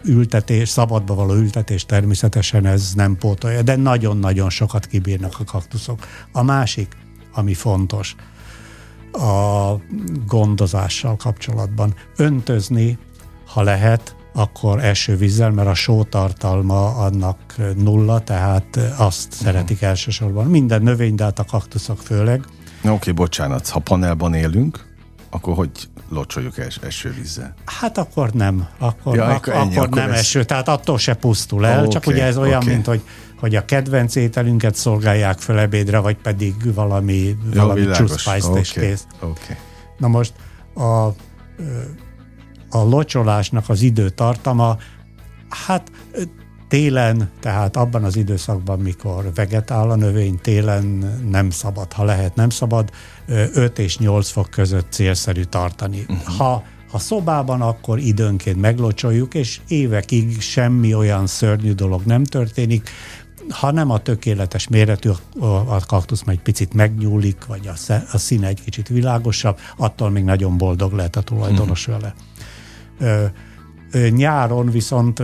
ültetés, 0.04 0.70
szabadba 0.70 1.16
való 1.16 1.34
ültetés 1.34 1.86
természetesen 1.86 2.66
ez 2.66 2.92
nem 2.96 3.16
pótolja, 3.16 3.62
de 3.62 3.76
nagyon-nagyon 3.76 4.50
sokat 4.50 4.86
kibírnak 4.86 5.34
a 5.40 5.44
kaktuszok. 5.44 6.00
A 6.32 6.44
másik, 6.44 6.98
ami 7.34 7.54
fontos, 7.54 8.16
a 9.12 9.74
gondozással 10.26 11.16
kapcsolatban. 11.16 11.94
Öntözni, 12.16 12.98
ha 13.46 13.62
lehet, 13.62 14.16
akkor 14.34 14.84
esővízzel, 14.84 15.52
mert 15.52 15.68
a 15.68 15.74
sótartalma 15.74 16.96
annak 16.96 17.56
nulla, 17.76 18.20
tehát 18.20 18.80
azt 18.98 19.28
uh-huh. 19.32 19.46
szeretik 19.46 19.82
elsősorban. 19.82 20.46
Minden 20.46 20.82
növény, 20.82 21.16
de 21.16 21.24
hát 21.24 21.40
a 21.40 21.44
kaktuszok 21.44 22.00
főleg. 22.00 22.46
Oké, 22.80 22.90
okay, 22.90 23.14
bocsánat, 23.14 23.70
ha 23.70 23.80
panelban 23.80 24.34
élünk, 24.34 24.87
akkor 25.30 25.56
hogy 25.56 25.70
locsoljuk 26.10 26.58
es- 26.58 26.84
esővízzel? 26.84 27.54
Hát 27.66 27.98
akkor 27.98 28.32
nem. 28.32 28.68
Akkor, 28.78 29.16
ja, 29.16 29.26
ak- 29.26 29.48
ennyi, 29.48 29.76
akkor, 29.76 29.88
akkor 29.88 29.98
nem 29.98 30.12
ez... 30.12 30.20
eső, 30.20 30.44
tehát 30.44 30.68
attól 30.68 30.98
se 30.98 31.14
pusztul 31.14 31.66
el, 31.66 31.80
okay, 31.80 31.90
csak 31.90 32.08
ugye 32.08 32.24
ez 32.24 32.38
olyan, 32.38 32.62
okay. 32.62 32.74
mint 32.74 32.86
hogy 32.86 33.02
hogy 33.40 33.56
a 33.56 33.66
kedvenc 33.66 34.16
ételünket 34.16 34.76
szolgálják 34.76 35.40
föl 35.40 35.60
ebédre, 35.60 36.00
vagy 36.00 36.18
pedig 36.18 36.74
valami, 36.74 37.38
Jó, 37.54 37.62
valami 37.62 37.86
csúszpájzt 37.92 38.48
okay, 38.48 38.60
és 38.60 38.72
kész. 38.72 39.08
Okay. 39.20 39.56
Na 39.98 40.08
most 40.08 40.34
a, 40.74 41.06
a 42.70 42.84
locsolásnak 42.84 43.70
az 43.70 43.82
időtartama, 43.82 44.78
hát 45.50 45.92
télen, 46.68 47.30
tehát 47.40 47.78
abban 47.78 48.04
az 48.04 48.16
időszakban, 48.16 48.80
mikor 48.80 49.32
vegetál 49.36 49.90
a 49.90 49.96
növény, 49.96 50.40
télen 50.42 50.86
nem 51.30 51.50
szabad, 51.50 51.94
ha 51.94 52.04
lehet, 52.04 52.36
nem 52.36 52.50
szabad, 52.50 52.92
5 53.28 53.80
és 53.80 53.98
8 53.98 54.30
fok 54.30 54.50
között 54.50 54.92
célszerű 54.92 55.44
tartani. 55.44 56.06
Uh-huh. 56.10 56.36
Ha 56.38 56.64
ha 56.92 57.00
szobában, 57.00 57.62
akkor 57.62 58.00
időnként 58.00 58.62
meglocsoljuk, 58.62 59.34
és 59.34 59.60
évekig 59.68 60.42
semmi 60.42 60.94
olyan 60.94 61.28
szörnyű 61.28 61.74
dolog 61.74 62.06
nem 62.06 62.24
történik 62.24 62.90
ha 63.50 63.72
nem 63.72 63.90
a 63.90 63.98
tökéletes 63.98 64.68
méretű, 64.68 65.10
a 65.40 65.86
kaktusz 65.86 66.24
majd 66.24 66.40
picit 66.40 66.74
megnyúlik, 66.74 67.46
vagy 67.46 67.70
a, 68.12 68.18
színe 68.18 68.48
egy 68.48 68.62
kicsit 68.64 68.88
világosabb, 68.88 69.60
attól 69.78 70.10
még 70.10 70.24
nagyon 70.24 70.58
boldog 70.58 70.92
lehet 70.92 71.16
a 71.16 71.22
tulajdonos 71.22 71.88
uh-huh. 71.88 72.02
vele. 72.02 72.16
Ö, 73.92 74.10
nyáron 74.10 74.70
viszont 74.70 75.24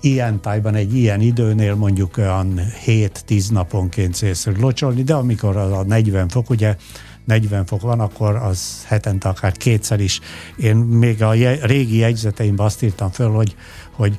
ilyen 0.00 0.40
tájban, 0.40 0.74
egy 0.74 0.94
ilyen 0.94 1.20
időnél 1.20 1.74
mondjuk 1.74 2.16
olyan 2.16 2.60
7-10 2.86 3.50
naponként 3.50 4.14
célszerű 4.14 4.60
locsolni, 4.60 5.02
de 5.02 5.14
amikor 5.14 5.56
a 5.56 5.82
40 5.82 6.28
fok, 6.28 6.50
ugye 6.50 6.76
40 7.24 7.66
fok 7.66 7.80
van, 7.80 8.00
akkor 8.00 8.36
az 8.36 8.84
hetente 8.86 9.28
akár 9.28 9.52
kétszer 9.52 10.00
is. 10.00 10.20
Én 10.56 10.76
még 10.76 11.22
a 11.22 11.32
régi 11.62 11.96
jegyzeteimben 11.96 12.66
azt 12.66 12.82
írtam 12.82 13.10
föl, 13.10 13.30
hogy, 13.30 13.56
hogy 13.92 14.18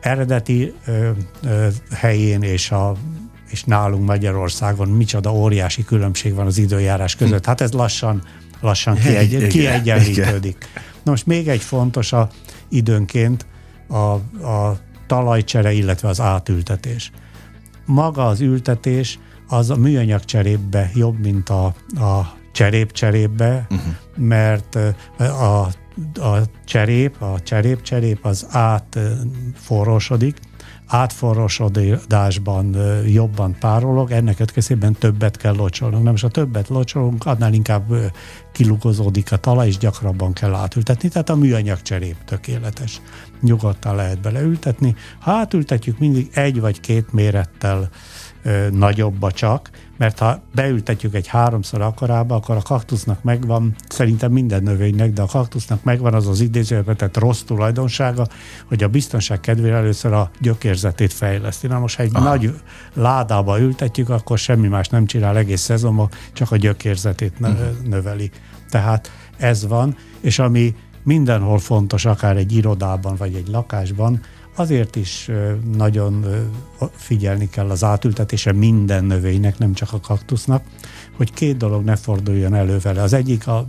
eredeti 0.00 0.74
ö, 0.86 1.10
ö, 1.42 1.68
helyén 1.90 2.42
és 2.42 2.70
a 2.70 2.94
és 3.50 3.64
nálunk 3.64 4.06
Magyarországon 4.06 4.88
micsoda 4.88 5.32
óriási 5.32 5.84
különbség 5.84 6.34
van 6.34 6.46
az 6.46 6.58
időjárás 6.58 7.16
között. 7.16 7.46
Hát 7.46 7.60
ez 7.60 7.72
lassan 7.72 8.22
lassan 8.64 8.94
kiegy, 8.94 9.46
kiegyenlítődik. 9.46 10.68
Na 11.02 11.10
most 11.10 11.26
még 11.26 11.48
egy 11.48 11.60
fontos 11.62 12.12
a 12.12 12.28
időnként 12.68 13.46
a, 13.88 13.96
a 14.46 14.78
talajcsere, 15.06 15.72
illetve 15.72 16.08
az 16.08 16.20
átültetés. 16.20 17.10
Maga 17.86 18.26
az 18.26 18.40
ültetés 18.40 19.18
az 19.48 19.70
a 19.70 19.76
műanyag 19.76 20.24
cserépbe 20.24 20.90
jobb, 20.94 21.18
mint 21.18 21.48
a, 21.48 21.64
a 21.96 22.34
cserép 22.52 22.92
cserépbe, 22.92 23.66
uh-huh. 23.70 23.94
mert 24.16 24.78
a, 25.18 25.68
a 26.20 26.40
cserép, 26.64 27.22
a 27.22 27.40
cserép 27.42 27.82
cserép 27.82 28.24
az 28.24 28.46
átforrosodik, 28.50 30.36
átforrosodásban 30.86 32.76
jobban 33.06 33.56
párolog, 33.60 34.10
ennek 34.10 34.34
következtében 34.34 34.92
többet 34.92 35.36
kell 35.36 35.54
locsolnunk. 35.54 36.04
Nem, 36.04 36.14
és 36.14 36.20
ha 36.20 36.28
többet 36.28 36.68
locsolunk, 36.68 37.26
annál 37.26 37.52
inkább 37.52 37.92
kilugozódik 38.52 39.32
a 39.32 39.36
talaj, 39.36 39.66
és 39.66 39.78
gyakrabban 39.78 40.32
kell 40.32 40.54
átültetni. 40.54 41.08
Tehát 41.08 41.30
a 41.30 41.34
műanyag 41.34 41.82
cserép 41.82 42.16
tökéletes. 42.24 43.00
Nyugodtan 43.40 43.94
lehet 43.94 44.20
beleültetni. 44.20 44.94
Ha 45.20 45.32
átültetjük 45.32 45.98
mindig 45.98 46.30
egy 46.34 46.60
vagy 46.60 46.80
két 46.80 47.12
mérettel 47.12 47.88
nagyobba 48.70 49.30
csak, 49.30 49.70
mert 49.96 50.18
ha 50.18 50.42
beültetjük 50.54 51.14
egy 51.14 51.26
háromszor 51.26 51.80
akarába, 51.80 52.34
akkor 52.34 52.56
a 52.56 52.62
kaktusznak 52.62 53.22
megvan, 53.22 53.74
szerintem 53.88 54.32
minden 54.32 54.62
növénynek, 54.62 55.12
de 55.12 55.22
a 55.22 55.26
kaktusznak 55.26 55.84
megvan 55.84 56.14
az 56.14 56.28
az 56.28 56.40
idézőben 56.40 56.96
tehát 56.96 57.16
rossz 57.16 57.40
tulajdonsága, 57.40 58.26
hogy 58.66 58.82
a 58.82 58.88
biztonság 58.88 59.40
kedvére 59.40 59.76
először 59.76 60.12
a 60.12 60.30
gyökérzetét 60.40 61.12
fejleszti. 61.12 61.66
Na 61.66 61.78
most, 61.78 61.96
ha 61.96 62.02
egy 62.02 62.14
Aha. 62.14 62.28
nagy 62.28 62.54
ládába 62.94 63.60
ültetjük, 63.60 64.08
akkor 64.08 64.38
semmi 64.38 64.68
más 64.68 64.88
nem 64.88 65.06
csinál 65.06 65.36
egész 65.36 65.60
szezonban, 65.60 66.08
csak 66.32 66.50
a 66.50 66.56
gyökérzetét 66.56 67.32
uh-huh. 67.40 67.58
növeli. 67.84 68.30
Tehát 68.70 69.10
ez 69.36 69.66
van, 69.66 69.96
és 70.20 70.38
ami 70.38 70.74
mindenhol 71.04 71.58
fontos, 71.58 72.04
akár 72.04 72.36
egy 72.36 72.52
irodában 72.52 73.16
vagy 73.16 73.34
egy 73.34 73.48
lakásban, 73.48 74.20
Azért 74.56 74.96
is 74.96 75.30
nagyon 75.76 76.26
figyelni 76.96 77.48
kell 77.48 77.70
az 77.70 77.84
átültetése 77.84 78.52
minden 78.52 79.04
növénynek, 79.04 79.58
nem 79.58 79.72
csak 79.72 79.92
a 79.92 80.00
kaktusznak, 80.00 80.64
hogy 81.16 81.32
két 81.32 81.56
dolog 81.56 81.84
ne 81.84 81.96
forduljon 81.96 82.54
elő 82.54 82.78
vele. 82.78 83.02
Az 83.02 83.12
egyik, 83.12 83.46
a, 83.46 83.66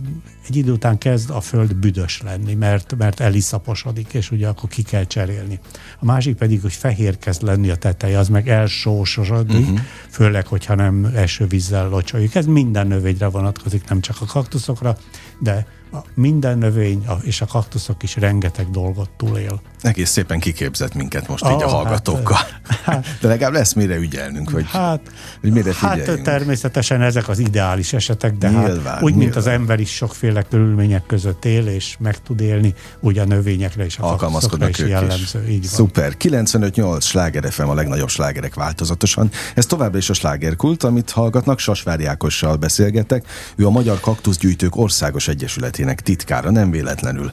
egy 0.48 0.56
idő 0.56 0.72
után 0.72 0.98
kezd 0.98 1.30
a 1.30 1.40
föld 1.40 1.76
büdös 1.76 2.22
lenni, 2.22 2.54
mert, 2.54 2.96
mert 2.96 3.20
eliszaposodik, 3.20 4.14
és 4.14 4.30
ugye 4.30 4.48
akkor 4.48 4.68
ki 4.68 4.82
kell 4.82 5.04
cserélni. 5.04 5.58
A 6.00 6.04
másik 6.04 6.36
pedig, 6.36 6.60
hogy 6.60 6.72
fehér 6.72 7.18
kezd 7.18 7.42
lenni 7.42 7.70
a 7.70 7.76
teteje, 7.76 8.18
az 8.18 8.28
meg 8.28 8.48
elsósosodik, 8.48 9.60
uh-huh. 9.60 9.78
főleg, 10.10 10.46
hogyha 10.46 10.74
nem 10.74 11.10
esővízzel 11.14 11.88
locsoljuk. 11.88 12.34
Ez 12.34 12.46
minden 12.46 12.86
növényre 12.86 13.26
vonatkozik, 13.26 13.88
nem 13.88 14.00
csak 14.00 14.16
a 14.20 14.24
kaktuszokra, 14.24 14.96
de 15.38 15.66
a 15.92 15.96
minden 16.14 16.58
növény 16.58 17.06
a, 17.06 17.12
és 17.22 17.40
a 17.40 17.46
kaktuszok 17.46 18.02
is 18.02 18.16
rengeteg 18.16 18.70
dolgot 18.70 19.10
túlél. 19.16 19.60
Egész 19.80 20.10
szépen 20.10 20.38
kiképzett 20.38 20.94
minket 20.94 21.28
most 21.28 21.44
oh, 21.44 21.52
így 21.52 21.62
a 21.62 21.68
hallgatókkal. 21.68 22.38
Hát, 22.84 23.06
De 23.20 23.28
legalább 23.28 23.52
lesz 23.52 23.72
mire 23.72 23.96
ügyelnünk, 23.96 24.50
hogy, 24.50 24.66
hát, 24.70 25.00
hogy 25.40 25.52
mire 25.52 25.72
Hát 25.76 26.22
természetesen 26.22 27.02
ezek 27.02 27.28
az 27.28 27.38
ideális 27.38 27.92
esetek, 27.92 28.34
de 28.34 28.50
hát 28.50 28.66
nyilván, 28.66 28.92
hát, 28.92 29.02
úgy, 29.02 29.02
nyilván. 29.02 29.18
mint 29.18 29.36
az 29.36 29.46
ember 29.46 29.80
is 29.80 29.90
sokféle 29.90 30.42
körülmények 30.42 31.06
között 31.06 31.44
él, 31.44 31.66
és 31.66 31.96
meg 31.98 32.22
tud 32.22 32.40
élni, 32.40 32.74
úgy 33.00 33.18
a 33.18 33.24
növényekre 33.24 33.84
és 33.84 33.98
a 33.98 34.16
kaktuszokra 34.16 34.68
is 34.68 34.78
jellemző. 34.78 35.44
Is. 35.46 35.50
Így 35.50 35.60
van. 35.60 35.70
Szuper. 35.70 36.14
95-8 36.18 37.02
sláger 37.02 37.52
FM 37.52 37.68
a 37.68 37.74
legnagyobb 37.74 38.08
slágerek 38.08 38.54
változatosan. 38.54 39.30
Ez 39.54 39.66
továbbra 39.66 39.98
is 39.98 40.10
a 40.10 40.14
slágerkult, 40.14 40.82
amit 40.82 41.10
hallgatnak. 41.10 41.58
Sasvár 41.58 42.00
Jákossal 42.00 42.56
beszélgetek. 42.56 43.26
Ő 43.56 43.66
a 43.66 43.70
Magyar 43.70 44.00
Kaktuszgyűjtők 44.00 44.76
Országos 44.76 45.28
Egyesületének 45.76 46.00
titkára, 46.00 46.50
nem 46.50 46.70
véletlenül 46.70 47.32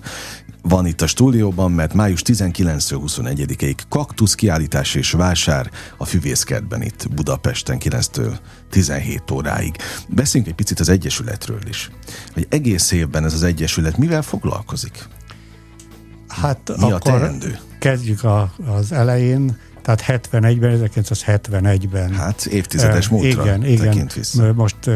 van 0.61 0.85
itt 0.85 1.01
a 1.01 1.07
stúdióban, 1.07 1.71
mert 1.71 1.93
május 1.93 2.21
19-21-ig 2.25 3.77
kaktusz 3.89 4.35
kiállítás 4.35 4.95
és 4.95 5.11
vásár 5.11 5.69
a 5.97 6.05
Füvészkertben 6.05 6.81
itt 6.81 7.07
Budapesten 7.13 7.77
9-től 7.79 8.37
17 8.69 9.31
óráig. 9.31 9.75
Beszéljünk 10.07 10.51
egy 10.51 10.57
picit 10.57 10.79
az 10.79 10.89
Egyesületről 10.89 11.67
is. 11.67 11.89
Hogy 12.33 12.47
egész 12.49 12.91
évben 12.91 13.25
ez 13.25 13.33
az 13.33 13.43
Egyesület 13.43 13.97
mivel 13.97 14.21
foglalkozik? 14.21 15.07
Hát 16.27 16.71
Mi 16.77 16.91
akkor 16.91 17.13
a 17.13 17.19
teendő? 17.19 17.59
kezdjük 17.79 18.23
a, 18.23 18.53
az 18.65 18.91
elején, 18.91 19.57
tehát 19.81 20.03
71-ben, 20.07 20.89
1971-ben. 20.95 22.13
Hát 22.13 22.45
évtizedes 22.45 23.07
múltra 23.07 23.43
igen, 23.43 23.65
igen. 23.65 24.09
Vissza. 24.15 24.53
Most 24.53 24.89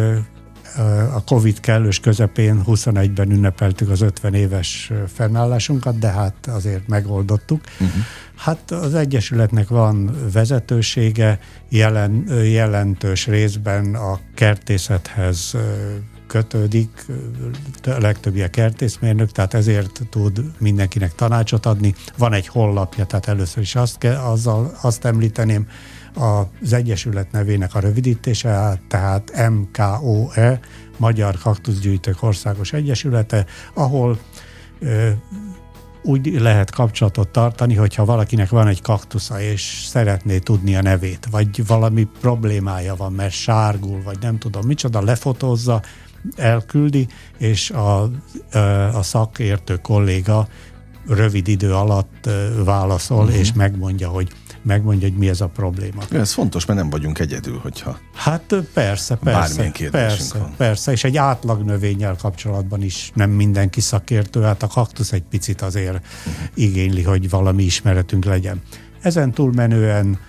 a 1.13 1.23
Covid 1.25 1.59
kellős 1.59 1.99
közepén 1.99 2.63
21-ben 2.67 3.31
ünnepeltük 3.31 3.89
az 3.89 4.01
50 4.01 4.33
éves 4.33 4.91
fennállásunkat, 5.13 5.99
de 5.99 6.07
hát 6.07 6.47
azért 6.47 6.87
megoldottuk. 6.87 7.61
Uh-huh. 7.73 8.01
Hát 8.35 8.71
az 8.71 8.93
Egyesületnek 8.93 9.67
van 9.67 10.15
vezetősége, 10.33 11.39
jelen, 11.69 12.23
jelentős 12.43 13.27
részben 13.27 13.95
a 13.95 14.19
kertészethez 14.35 15.55
kötődik, 16.27 17.05
a 17.83 17.89
legtöbbje 17.99 18.49
kertészmérnök, 18.49 19.31
tehát 19.31 19.53
ezért 19.53 20.01
tud 20.09 20.43
mindenkinek 20.57 21.15
tanácsot 21.15 21.65
adni. 21.65 21.95
Van 22.17 22.33
egy 22.33 22.47
hollapja, 22.47 23.05
tehát 23.05 23.27
először 23.27 23.63
is 23.63 23.75
azt, 23.75 23.97
ke, 23.97 24.19
azzal, 24.19 24.77
azt 24.81 25.05
említeném, 25.05 25.67
az 26.17 26.73
Egyesület 26.73 27.31
nevének 27.31 27.75
a 27.75 27.79
rövidítése, 27.79 28.81
tehát 28.87 29.49
MKOE, 29.49 30.59
Magyar 30.97 31.37
Kaktuszgyűjtők 31.37 32.23
Országos 32.23 32.73
Egyesülete, 32.73 33.45
ahol 33.73 34.19
ö, 34.79 35.09
úgy 36.03 36.39
lehet 36.39 36.71
kapcsolatot 36.71 37.29
tartani, 37.29 37.75
hogyha 37.75 38.05
valakinek 38.05 38.49
van 38.49 38.67
egy 38.67 38.81
kaktusza, 38.81 39.41
és 39.41 39.85
szeretné 39.87 40.37
tudni 40.37 40.75
a 40.75 40.81
nevét, 40.81 41.27
vagy 41.31 41.67
valami 41.67 42.07
problémája 42.19 42.95
van, 42.95 43.13
mert 43.13 43.33
sárgul, 43.33 44.01
vagy 44.03 44.17
nem 44.21 44.37
tudom 44.37 44.65
micsoda, 44.65 45.01
lefotózza, 45.01 45.81
elküldi, 46.35 47.07
és 47.37 47.69
a, 47.69 48.01
a 48.93 49.03
szakértő 49.03 49.75
kolléga 49.75 50.47
rövid 51.07 51.47
idő 51.47 51.73
alatt 51.73 52.29
válaszol, 52.63 53.23
uh-huh. 53.23 53.39
és 53.39 53.53
megmondja, 53.53 54.09
hogy 54.09 54.31
megmondja, 54.67 55.07
hogy 55.07 55.17
mi 55.17 55.29
ez 55.29 55.41
a 55.41 55.47
probléma. 55.47 56.01
Ez 56.11 56.31
fontos, 56.31 56.65
mert 56.65 56.79
nem 56.79 56.89
vagyunk 56.89 57.19
egyedül, 57.19 57.57
hogyha 57.57 57.99
Hát 58.13 58.55
persze, 58.73 59.15
persze, 59.15 59.71
persze, 59.91 60.37
van. 60.37 60.53
persze, 60.57 60.91
és 60.91 61.03
egy 61.03 61.17
átlag 61.17 61.63
növényel 61.63 62.15
kapcsolatban 62.15 62.83
is 62.83 63.11
nem 63.13 63.29
mindenki 63.29 63.81
szakértő, 63.81 64.41
hát 64.41 64.63
a 64.63 64.67
kaktusz 64.67 65.11
egy 65.11 65.23
picit 65.29 65.61
azért 65.61 65.93
uh-huh. 65.93 66.33
igényli, 66.53 67.03
hogy 67.03 67.29
valami 67.29 67.63
ismeretünk 67.63 68.25
legyen. 68.25 68.61
Ezen 69.01 69.31
túlmenően 69.31 70.19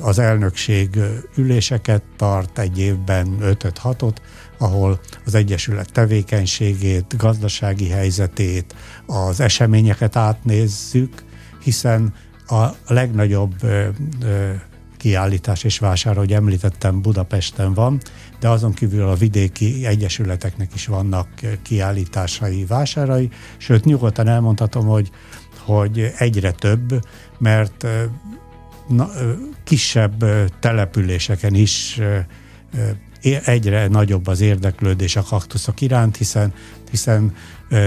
az 0.00 0.18
elnökség 0.18 0.98
üléseket 1.36 2.02
tart 2.16 2.58
egy 2.58 2.78
évben 2.78 3.36
5-6-ot, 3.40 4.16
ahol 4.58 5.00
az 5.24 5.34
Egyesület 5.34 5.92
tevékenységét, 5.92 7.16
gazdasági 7.16 7.88
helyzetét, 7.88 8.74
az 9.06 9.40
eseményeket 9.40 10.16
átnézzük, 10.16 11.24
hiszen 11.62 12.14
a 12.46 12.66
legnagyobb 12.86 13.54
ö, 13.62 13.88
ö, 14.22 14.52
kiállítás 14.96 15.64
és 15.64 15.78
vásár, 15.78 16.16
ahogy 16.16 16.32
említettem, 16.32 17.02
Budapesten 17.02 17.74
van, 17.74 18.00
de 18.40 18.48
azon 18.48 18.72
kívül 18.72 19.08
a 19.08 19.14
vidéki 19.14 19.86
egyesületeknek 19.86 20.74
is 20.74 20.86
vannak 20.86 21.28
kiállításai, 21.62 22.64
vásárai, 22.64 23.28
sőt 23.56 23.84
nyugodtan 23.84 24.28
elmondhatom, 24.28 24.86
hogy, 24.86 25.10
hogy 25.64 26.12
egyre 26.16 26.52
több, 26.52 27.06
mert 27.38 27.86
na, 28.88 29.08
kisebb 29.64 30.24
településeken 30.60 31.54
is 31.54 32.00
egyre 33.44 33.88
nagyobb 33.88 34.26
az 34.26 34.40
érdeklődés 34.40 35.16
a 35.16 35.22
kaktuszok 35.22 35.80
iránt, 35.80 36.16
hiszen, 36.16 36.52
hiszen 36.90 37.34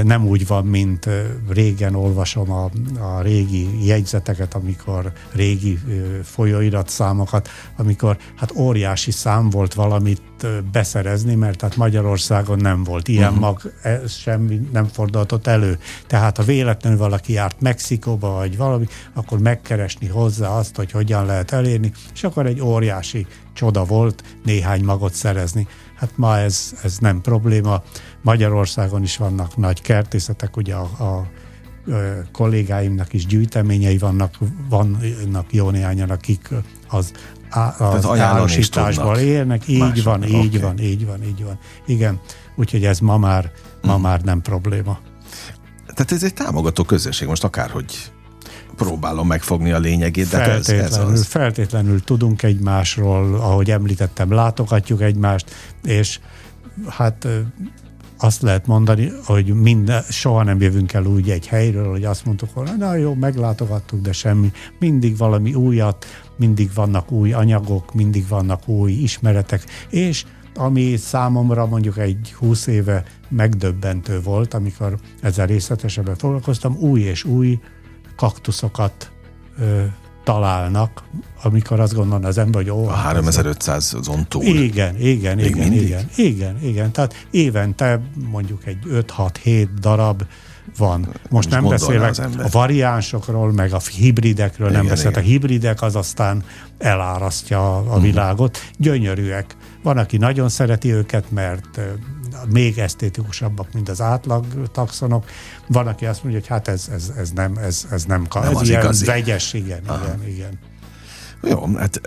nem 0.03 0.27
úgy 0.27 0.47
van, 0.47 0.65
mint 0.65 1.09
régen 1.49 1.95
olvasom 1.95 2.51
a, 2.51 2.69
a 2.99 3.21
régi 3.21 3.85
jegyzeteket, 3.85 4.53
amikor 4.53 5.11
régi 5.33 5.79
folyóiratszámokat, 6.23 7.49
amikor 7.77 8.17
hát 8.35 8.51
óriási 8.55 9.11
szám 9.11 9.49
volt 9.49 9.73
valamit 9.73 10.21
beszerezni, 10.71 11.35
mert 11.35 11.61
hát 11.61 11.75
Magyarországon 11.75 12.57
nem 12.57 12.83
volt 12.83 13.07
ilyen 13.07 13.27
uh-huh. 13.27 13.39
mag, 13.39 13.73
ez 13.81 14.13
semmi 14.13 14.59
nem 14.71 14.85
fordulhatott 14.85 15.47
elő. 15.47 15.79
Tehát 16.07 16.37
ha 16.37 16.43
véletlenül 16.43 16.99
valaki 16.99 17.33
járt 17.33 17.61
Mexikóba, 17.61 18.33
vagy 18.33 18.57
valami, 18.57 18.85
akkor 19.13 19.39
megkeresni 19.39 20.07
hozzá 20.07 20.49
azt, 20.49 20.75
hogy 20.75 20.91
hogyan 20.91 21.25
lehet 21.25 21.51
elérni, 21.51 21.91
és 22.13 22.23
akkor 22.23 22.45
egy 22.45 22.61
óriási 22.61 23.27
csoda 23.59 23.83
volt 23.83 24.23
néhány 24.43 24.83
magot 24.83 25.13
szerezni. 25.13 25.67
Hát 25.95 26.09
ma 26.15 26.37
ez, 26.37 26.73
ez 26.83 26.97
nem 26.97 27.21
probléma. 27.21 27.83
Magyarországon 28.21 29.03
is 29.03 29.17
vannak 29.17 29.57
nagy 29.57 29.81
kertészetek, 29.81 30.57
ugye 30.57 30.75
a, 30.75 30.81
a 30.81 31.27
kollégáimnak 32.31 33.13
is 33.13 33.25
gyűjteményei 33.25 33.97
vannak, 33.97 34.37
vannak 34.69 35.53
jó 35.53 35.69
néhányan, 35.69 36.09
akik 36.09 36.49
az, 36.87 37.11
az 37.77 38.05
államosításból 38.05 39.17
élnek. 39.17 39.67
Így 39.67 39.79
Más 39.79 40.01
van, 40.01 40.23
így 40.23 40.55
okay. 40.55 40.59
van, 40.59 40.79
így 40.79 41.05
van, 41.05 41.23
így 41.23 41.43
van. 41.43 41.59
Igen, 41.85 42.19
úgyhogy 42.55 42.85
ez 42.85 42.99
ma 42.99 43.17
már 43.17 43.51
ma 43.81 43.97
mm. 43.97 44.01
már 44.01 44.21
nem 44.21 44.41
probléma. 44.41 44.99
Tehát 45.85 46.11
ez 46.11 46.23
egy 46.23 46.33
támogató 46.33 46.83
közösség, 46.83 47.27
most 47.27 47.43
akárhogy 47.43 48.11
próbálom 48.85 49.27
megfogni 49.27 49.71
a 49.71 49.79
lényegét, 49.79 50.29
de 50.29 50.37
hát 50.37 50.47
feltétlenül, 50.47 50.85
ez, 50.85 50.97
ez 50.97 51.19
az. 51.19 51.25
feltétlenül 51.25 52.03
tudunk 52.03 52.43
egymásról, 52.43 53.35
ahogy 53.35 53.71
említettem, 53.71 54.31
látogatjuk 54.31 55.01
egymást, 55.01 55.51
és 55.83 56.19
hát 56.87 57.27
azt 58.21 58.41
lehet 58.41 58.67
mondani, 58.67 59.11
hogy 59.25 59.45
minden, 59.53 60.03
soha 60.09 60.43
nem 60.43 60.61
jövünk 60.61 60.93
el 60.93 61.05
úgy 61.05 61.29
egy 61.29 61.47
helyről, 61.47 61.89
hogy 61.89 62.03
azt 62.03 62.25
mondtuk, 62.25 62.49
hogy 62.53 62.69
na 62.77 62.95
jó, 62.95 63.13
meglátogattuk, 63.13 64.01
de 64.01 64.11
semmi. 64.11 64.51
Mindig 64.79 65.17
valami 65.17 65.53
újat, 65.53 66.05
mindig 66.37 66.73
vannak 66.73 67.11
új 67.11 67.33
anyagok, 67.33 67.93
mindig 67.93 68.27
vannak 68.27 68.67
új 68.67 68.91
ismeretek, 68.91 69.63
és 69.89 70.25
ami 70.55 70.95
számomra 70.97 71.65
mondjuk 71.65 71.97
egy 71.97 72.33
húsz 72.37 72.67
éve 72.67 73.03
megdöbbentő 73.29 74.21
volt, 74.21 74.53
amikor 74.53 74.97
ezzel 75.21 75.45
részletesebben 75.45 76.15
foglalkoztam, 76.15 76.75
új 76.77 77.01
és 77.01 77.23
új 77.23 77.59
kaktuszokat 78.19 79.11
ö, 79.59 79.83
találnak, 80.23 81.03
amikor 81.43 81.79
azt 81.79 81.93
gondolna 81.93 82.27
az 82.27 82.37
ember, 82.37 82.61
hogy 82.61 82.71
ó... 82.71 82.87
A 82.87 82.91
3500 82.91 83.93
azon 83.93 84.25
túl. 84.27 84.43
Igen, 84.43 84.99
igen, 84.99 85.35
Még 85.35 85.45
igen, 85.45 85.67
mindig? 85.67 85.81
igen, 85.81 86.09
igen, 86.15 86.57
igen. 86.61 86.91
Tehát 86.91 87.25
évente 87.31 88.01
mondjuk 88.31 88.65
egy 88.65 88.77
5-6-7 88.91 89.67
darab 89.79 90.23
van. 90.77 90.99
Most, 90.99 91.29
Most 91.29 91.49
nem 91.49 91.67
beszélek 91.67 92.17
a 92.37 92.47
variánsokról, 92.51 93.51
meg 93.51 93.73
a 93.73 93.79
hibridekről 93.79 94.69
igen, 94.69 94.79
nem 94.79 94.89
beszélek. 94.89 95.17
A 95.17 95.19
hibridek 95.19 95.81
az 95.81 95.95
aztán 95.95 96.43
elárasztja 96.77 97.77
a 97.77 97.95
mhm. 97.95 98.01
világot. 98.01 98.57
Uh-huh. 98.57 98.71
Gyönyörűek. 98.77 99.55
Van, 99.83 99.97
aki 99.97 100.17
nagyon 100.17 100.49
szereti 100.49 100.93
őket, 100.93 101.31
mert 101.31 101.79
még 102.49 102.77
esztétikusabbak, 102.77 103.73
mint 103.73 103.89
az 103.89 104.01
átlag 104.01 104.45
taxonok. 104.71 105.25
Van, 105.67 105.87
aki 105.87 106.05
azt 106.05 106.23
mondja, 106.23 106.39
hogy 106.39 106.49
hát 106.49 106.67
ez, 106.67 106.89
ez, 106.93 107.11
ez 107.17 107.31
nem, 107.31 107.57
ez, 107.57 107.85
ez 107.91 108.03
nem, 108.03 108.27
nem 108.33 108.43
ez 108.43 108.55
az 108.55 108.67
ilyen 108.67 108.81
igazi. 108.81 109.05
vegyes, 109.05 109.53
igen, 109.53 109.81
Aha. 109.85 110.05
igen, 110.05 110.27
igen. 110.27 110.59
Jó, 111.43 111.75
hát 111.75 112.01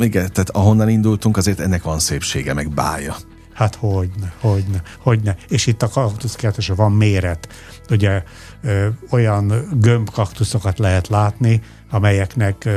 igen, 0.00 0.32
tehát 0.32 0.50
ahonnan 0.50 0.88
indultunk, 0.88 1.36
azért 1.36 1.60
ennek 1.60 1.82
van 1.82 1.98
szépsége, 1.98 2.52
meg 2.54 2.70
bája. 2.70 3.16
Hát 3.52 3.74
hogyne, 3.74 4.32
hogyne, 4.40 4.82
hogyne. 4.98 5.36
És 5.48 5.66
itt 5.66 5.82
a 5.82 5.88
kaktuszkertesben 5.88 6.76
van 6.76 6.92
méret. 6.92 7.48
Ugye 7.90 8.22
ö, 8.62 8.88
olyan 9.10 9.68
gömbkaktuszokat 9.80 10.78
lehet 10.78 11.08
látni, 11.08 11.60
amelyeknek 11.90 12.68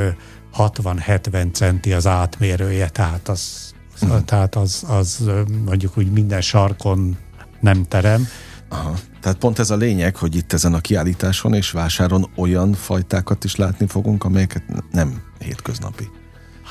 60-70 0.56 1.52
centi 1.52 1.92
az 1.92 2.06
átmérője, 2.06 2.88
tehát 2.88 3.28
az, 3.28 3.69
uh-huh. 4.02 4.24
tehát 4.24 4.54
az, 4.54 4.84
az 4.88 5.30
mondjuk 5.64 5.98
úgy 5.98 6.12
minden 6.12 6.40
sarkon 6.40 7.16
nem 7.60 7.84
terem. 7.84 8.26
Aha. 8.68 8.94
Tehát 9.20 9.38
pont 9.38 9.58
ez 9.58 9.70
a 9.70 9.76
lényeg, 9.76 10.16
hogy 10.16 10.36
itt 10.36 10.52
ezen 10.52 10.74
a 10.74 10.80
kiállításon 10.80 11.54
és 11.54 11.70
vásáron 11.70 12.30
olyan 12.36 12.72
fajtákat 12.72 13.44
is 13.44 13.56
látni 13.56 13.86
fogunk, 13.86 14.24
amelyeket 14.24 14.62
nem 14.90 15.22
hétköznapi. 15.38 16.10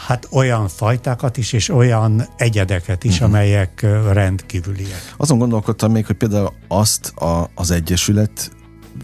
Hát 0.08 0.28
olyan 0.32 0.68
fajtákat 0.68 1.38
is, 1.38 1.54
és 1.54 1.70
olyan 1.70 2.28
egyedeket 2.38 3.04
is, 3.04 3.14
uh-huh. 3.14 3.28
amelyek 3.28 3.86
rendkívüliek. 4.12 5.14
Azon 5.18 5.38
gondolkodtam 5.38 5.92
még, 5.92 6.06
hogy 6.06 6.16
például 6.16 6.54
azt 6.68 7.08
a, 7.08 7.50
az 7.56 7.72
Egyesület 7.72 8.52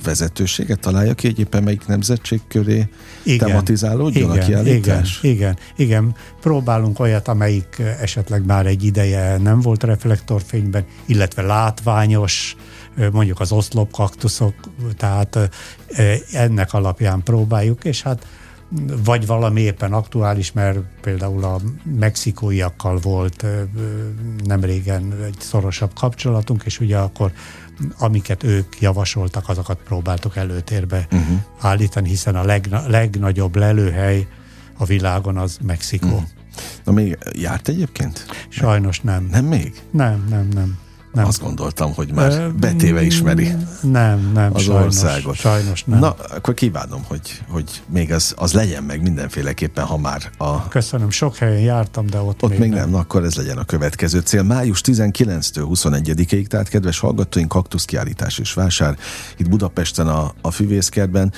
vezetőséget 0.04 0.80
találja 0.80 1.14
ki, 1.14 1.28
hogy 1.28 1.40
éppen 1.40 1.64
melyik 1.64 1.88
nemzetség 1.88 2.42
köré 2.48 2.88
igen, 3.24 3.48
tematizálódjon 3.48 4.32
igen, 4.32 4.44
a 4.44 4.46
kiállítás? 4.46 5.20
Igen, 5.22 5.36
igen, 5.36 5.58
igen. 5.76 6.16
Próbálunk 6.42 7.00
olyat, 7.00 7.28
amelyik 7.28 7.82
esetleg 8.02 8.46
már 8.46 8.66
egy 8.66 8.84
ideje 8.84 9.38
nem 9.38 9.62
volt 9.62 9.84
reflektorfényben, 9.84 10.86
illetve 11.06 11.42
látványos, 11.42 12.56
mondjuk 13.12 13.40
az 13.40 13.52
oszlopkaktuszok, 13.52 14.54
tehát 14.98 15.50
ennek 16.32 16.74
alapján 16.74 17.24
próbáljuk, 17.24 17.84
és 17.84 18.02
hát 18.02 18.28
vagy 19.04 19.26
valami 19.26 19.62
éppen 19.62 19.94
aktuális, 19.94 20.52
mert 20.52 20.80
például 21.02 21.44
a 21.44 21.60
mexikóiakkal 21.84 22.98
volt 22.98 23.46
nem 24.44 24.64
régen 24.64 25.14
egy 25.24 25.36
szorosabb 25.40 25.94
kapcsolatunk, 25.94 26.64
és 26.66 26.80
ugye 26.80 26.98
akkor 26.98 27.32
amiket 27.98 28.44
ők 28.44 28.82
javasoltak, 28.82 29.50
azokat 29.50 29.78
próbáltuk 29.78 30.36
előtérbe 30.36 31.08
uh-huh. 31.12 31.38
állítani, 31.60 32.10
hiszen 32.10 32.36
a 32.36 32.44
legna- 32.44 32.88
legnagyobb 32.88 33.56
lelőhely 33.56 34.28
a 34.78 34.86
világon 34.86 35.38
az 35.38 35.58
Mexikó. 35.62 36.08
Uh-huh. 36.08 36.24
Na 36.84 36.92
még 36.92 37.18
járt 37.34 37.68
egyébként? 37.68 38.26
Sajnos 38.50 39.02
nem. 39.02 39.28
Nem 39.32 39.46
még? 39.46 39.82
Nem, 39.92 40.26
nem, 40.30 40.48
nem. 40.54 40.78
Nem. 41.16 41.26
Azt 41.26 41.42
gondoltam, 41.42 41.94
hogy 41.94 42.14
már 42.14 42.52
betéve 42.52 43.02
ismeri 43.02 43.56
nem, 43.82 44.32
nem, 44.34 44.54
az 44.54 44.62
sajnos, 44.62 44.86
országot. 44.86 45.36
Sajnos 45.36 45.84
nem. 45.84 46.00
Na, 46.00 46.16
akkor 46.36 46.54
kívánom, 46.54 47.04
hogy, 47.08 47.42
hogy 47.50 47.84
még 47.90 48.12
az, 48.12 48.34
az 48.38 48.54
legyen 48.54 48.84
meg 48.84 49.02
mindenféleképpen, 49.02 49.86
ha 49.86 49.98
már 49.98 50.32
a... 50.38 50.68
Köszönöm, 50.68 51.10
sok 51.10 51.36
helyen 51.36 51.62
jártam, 51.62 52.06
de 52.06 52.20
ott, 52.20 52.44
ott 52.44 52.50
még, 52.50 52.60
még 52.60 52.70
nem. 52.70 52.80
nem. 52.80 52.90
Na, 52.90 52.98
akkor 52.98 53.24
ez 53.24 53.36
legyen 53.36 53.58
a 53.58 53.64
következő 53.64 54.20
cél. 54.20 54.44
Május 54.44 54.82
19-től 54.86 55.68
21-ig, 55.70 56.48
tehát 56.48 56.70
kedves 56.70 57.00
hallgatóink, 57.00 57.50
kaktuszkiállítás 57.50 58.40
és 58.40 58.54
vásár 58.54 58.98
itt 59.38 59.50
Budapesten 59.50 60.08
a, 60.08 60.34
a 60.42 60.52
Füvészkertben. 60.52 61.34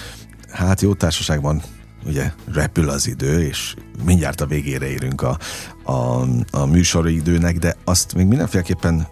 Hát 0.52 0.82
jó 0.82 0.94
társaságban 0.94 1.62
ugye 2.06 2.32
repül 2.54 2.90
az 2.90 3.08
idő, 3.08 3.42
és 3.42 3.76
mindjárt 4.06 4.42
a 4.42 4.46
végére 4.46 4.88
érünk 4.88 5.22
a, 5.22 5.38
a, 5.84 6.22
a 6.52 6.66
műsoridőnek, 6.66 7.58
de 7.58 7.76
azt 7.84 8.16
még 8.16 8.26
mindenféleképpen 8.26 9.08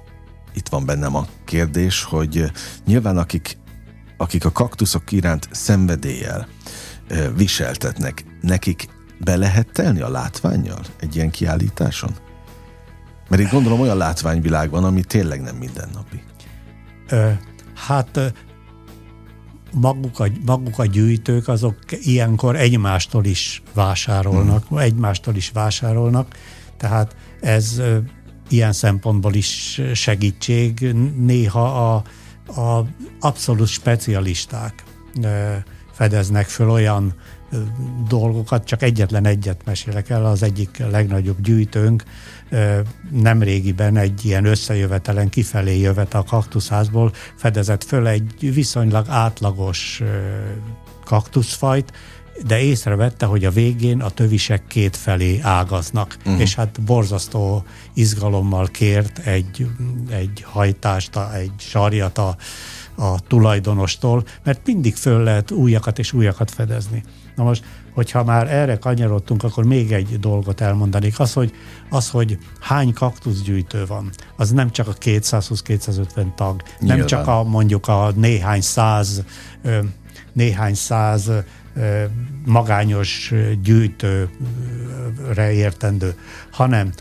itt 0.55 0.67
van 0.67 0.85
bennem 0.85 1.15
a 1.15 1.27
kérdés, 1.45 2.03
hogy 2.03 2.51
nyilván 2.85 3.17
akik, 3.17 3.57
akik 4.17 4.45
a 4.45 4.51
kaktuszok 4.51 5.11
iránt 5.11 5.47
szenvedéllyel 5.51 6.47
viseltetnek, 7.35 8.25
nekik 8.41 8.87
be 9.19 9.35
lehet 9.35 9.71
telni 9.71 10.01
a 10.01 10.09
látványjal 10.09 10.81
egy 10.99 11.15
ilyen 11.15 11.29
kiállításon? 11.29 12.15
Mert 13.29 13.41
itt 13.41 13.51
gondolom 13.51 13.79
olyan 13.79 13.97
látványvilág 13.97 14.69
van, 14.69 14.83
ami 14.83 15.03
tényleg 15.03 15.41
nem 15.41 15.55
mindennapi. 15.55 16.23
Ö, 17.09 17.29
hát 17.75 18.33
maguk 19.73 20.19
a, 20.19 20.27
maguk 20.45 20.79
a 20.79 20.85
gyűjtők 20.85 21.47
azok 21.47 21.77
ilyenkor 21.89 22.55
egymástól 22.55 23.25
is 23.25 23.63
vásárolnak, 23.73 24.67
hmm. 24.67 24.77
egymástól 24.77 25.35
is 25.35 25.49
vásárolnak, 25.49 26.35
tehát 26.77 27.15
ez 27.41 27.81
ilyen 28.49 28.73
szempontból 28.73 29.33
is 29.33 29.81
segítség. 29.93 30.93
Néha 31.17 31.93
a, 31.93 32.03
a 32.61 32.85
abszolút 33.19 33.67
specialisták 33.67 34.83
fedeznek 35.91 36.47
föl 36.47 36.69
olyan 36.69 37.13
dolgokat, 38.07 38.65
csak 38.65 38.81
egyetlen 38.81 39.25
egyet 39.25 39.65
mesélek 39.65 40.09
el, 40.09 40.25
az 40.25 40.43
egyik 40.43 40.77
legnagyobb 40.77 41.41
gyűjtőnk 41.41 42.03
nem 43.11 43.41
régiben 43.41 43.97
egy 43.97 44.25
ilyen 44.25 44.45
összejövetelen 44.45 45.29
kifelé 45.29 45.79
jövet 45.79 46.13
a 46.13 46.23
kaktuszházból, 46.23 47.11
fedezett 47.35 47.83
föl 47.83 48.07
egy 48.07 48.53
viszonylag 48.53 49.05
átlagos 49.09 50.01
kaktuszfajt, 51.05 51.93
de 52.43 52.59
észrevette, 52.59 53.25
hogy 53.25 53.45
a 53.45 53.51
végén 53.51 54.01
a 54.01 54.09
tövisek 54.09 54.67
két 54.67 54.95
felé 54.95 55.39
ágaznak, 55.41 56.17
uh-huh. 56.19 56.41
és 56.41 56.55
hát 56.55 56.81
borzasztó 56.81 57.63
izgalommal 57.93 58.67
kért 58.67 59.19
egy, 59.19 59.67
egy 60.09 60.43
hajtást, 60.47 61.17
egy 61.33 61.51
sarjat 61.57 62.17
a, 62.17 62.35
a 62.95 63.19
tulajdonostól, 63.19 64.23
mert 64.43 64.61
mindig 64.65 64.95
föl 64.95 65.23
lehet 65.23 65.51
újakat 65.51 65.99
és 65.99 66.13
újakat 66.13 66.51
fedezni. 66.51 67.03
Na 67.35 67.43
most, 67.43 67.63
hogyha 67.93 68.23
már 68.23 68.53
erre 68.53 68.77
kanyarodtunk, 68.77 69.43
akkor 69.43 69.63
még 69.63 69.91
egy 69.91 70.19
dolgot 70.19 70.61
elmondanék. 70.61 71.19
Az, 71.19 71.33
hogy, 71.33 71.51
az, 71.89 72.09
hogy 72.09 72.37
hány 72.59 72.93
kaktuszgyűjtő 72.93 73.85
van, 73.85 74.09
az 74.35 74.51
nem 74.51 74.71
csak 74.71 74.87
a 74.87 74.93
220-250 74.93 76.33
tag, 76.35 76.61
Nyilván. 76.79 76.97
nem 76.97 77.05
csak 77.05 77.27
a 77.27 77.43
mondjuk 77.43 77.87
a 77.87 78.11
néhány 78.15 78.61
száz 78.61 79.23
néhány 80.35 80.73
száz 80.73 81.31
magányos 82.45 83.33
gyűjtőre 83.61 85.51
értendő, 85.51 86.15
hanem 86.51 86.91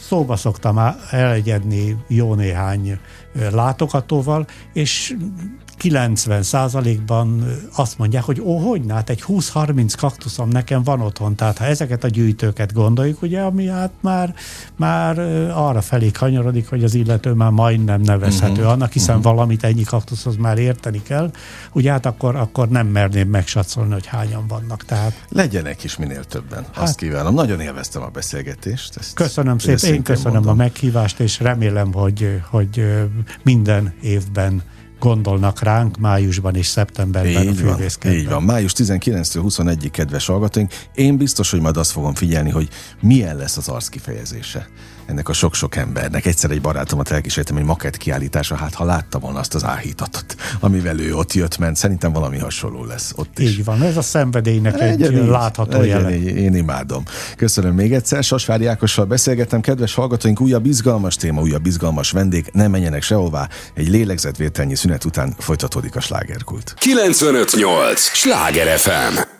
szóba 0.00 0.36
szoktam 0.36 0.78
elegyedni 1.10 1.96
jó 2.06 2.34
néhány 2.34 2.98
látogatóval, 3.50 4.46
és 4.72 5.16
90 5.78 6.42
százalékban 6.42 7.44
azt 7.74 7.98
mondják, 7.98 8.22
hogy 8.22 8.40
ó, 8.40 8.58
hogy 8.58 8.82
hát 8.88 9.10
egy 9.10 9.24
20-30 9.28 9.92
kaktuszom 9.96 10.48
nekem 10.48 10.82
van 10.82 11.00
otthon, 11.00 11.34
tehát 11.34 11.58
ha 11.58 11.64
ezeket 11.64 12.04
a 12.04 12.08
gyűjtőket 12.08 12.72
gondoljuk, 12.72 13.22
ugye, 13.22 13.40
ami 13.40 13.66
hát 13.66 13.90
már, 14.00 14.34
már 14.76 15.18
arra 15.54 15.80
felé 15.80 16.10
kanyarodik, 16.10 16.68
hogy 16.68 16.84
az 16.84 16.94
illető 16.94 17.32
már 17.32 17.50
majdnem 17.50 18.00
nevezhető 18.00 18.52
uh-huh. 18.52 18.70
annak, 18.70 18.92
hiszen 18.92 19.16
uh-huh. 19.16 19.32
valamit 19.32 19.64
ennyi 19.64 19.82
kaktuszhoz 19.82 20.36
már 20.36 20.58
érteni 20.58 21.02
kell, 21.02 21.30
ugye 21.72 21.90
hát 21.90 22.06
akkor, 22.06 22.36
akkor 22.36 22.68
nem 22.68 22.86
merném 22.86 23.28
megsatszolni, 23.28 23.92
hogy 23.92 24.06
hányan 24.06 24.46
vannak. 24.46 24.84
Tehát... 24.84 25.26
Legyenek 25.28 25.84
is 25.84 25.96
minél 25.96 26.24
többen, 26.24 26.62
hát, 26.72 26.82
azt 26.84 26.96
kívánom. 26.96 27.34
Nagyon 27.34 27.60
élveztem 27.60 28.02
a 28.02 28.08
beszélgetést. 28.08 28.96
Ezt 28.96 29.14
köszönöm 29.14 29.58
szépen, 29.58 29.94
én 29.94 30.02
köszönöm 30.02 30.32
mondom. 30.32 30.52
a 30.52 30.54
meghívást, 30.54 31.20
és 31.20 31.40
remélem, 31.40 31.92
hogy, 31.92 32.40
hogy 32.50 32.84
minden 33.42 33.94
évben 34.02 34.62
gondolnak 34.98 35.62
ránk 35.62 35.96
májusban 35.96 36.54
és 36.54 36.66
szeptemberben 36.66 37.42
így 37.42 37.60
a 37.60 37.76
van, 38.00 38.12
így 38.12 38.28
van. 38.28 38.42
Május 38.42 38.72
19 38.72 39.34
21 39.34 39.90
kedves 39.90 40.26
hallgatóink. 40.26 40.72
Én 40.94 41.16
biztos, 41.16 41.50
hogy 41.50 41.60
majd 41.60 41.76
azt 41.76 41.90
fogom 41.90 42.14
figyelni, 42.14 42.50
hogy 42.50 42.68
milyen 43.00 43.36
lesz 43.36 43.56
az 43.56 43.68
arc 43.68 43.88
kifejezése 43.88 44.68
ennek 45.08 45.28
a 45.28 45.32
sok-sok 45.32 45.76
embernek. 45.76 46.26
Egyszer 46.26 46.50
egy 46.50 46.60
barátomat 46.60 47.10
elkísértem 47.10 47.56
egy 47.56 47.64
makett 47.64 47.96
kiállításra, 47.96 48.56
hát 48.56 48.74
ha 48.74 48.84
látta 48.84 49.18
volna 49.18 49.38
azt 49.38 49.54
az 49.54 49.64
áhítatot, 49.64 50.36
amivel 50.60 51.00
ő 51.00 51.14
ott 51.14 51.32
jött, 51.32 51.58
ment, 51.58 51.76
szerintem 51.76 52.12
valami 52.12 52.38
hasonló 52.38 52.84
lesz 52.84 53.12
ott 53.16 53.38
is. 53.38 53.50
Így 53.50 53.64
van, 53.64 53.82
ez 53.82 53.96
a 53.96 54.02
szenvedélynek 54.02 54.76
legyen 54.76 55.14
egy 55.14 55.22
így, 55.22 55.28
látható 55.28 55.82
jele. 55.82 56.16
Így, 56.16 56.26
én 56.26 56.54
imádom. 56.54 57.04
Köszönöm 57.36 57.74
még 57.74 57.92
egyszer, 57.92 58.24
Sasvári 58.24 58.66
Ákossal 58.66 59.04
beszélgettem, 59.04 59.60
kedves 59.60 59.94
hallgatóink, 59.94 60.40
újabb 60.40 60.66
izgalmas 60.66 61.16
téma, 61.16 61.40
újabb 61.40 61.66
izgalmas 61.66 62.10
vendég, 62.10 62.50
nem 62.52 62.70
menjenek 62.70 63.02
sehová, 63.02 63.48
egy 63.74 63.88
lélegzetvételnyi 63.88 64.74
szünet 64.74 65.04
után 65.04 65.34
folytatódik 65.38 65.96
a 65.96 66.00
slágerkult. 66.00 66.74
958! 66.78 68.00
Sláger 68.00 68.78
FM! 68.78 69.36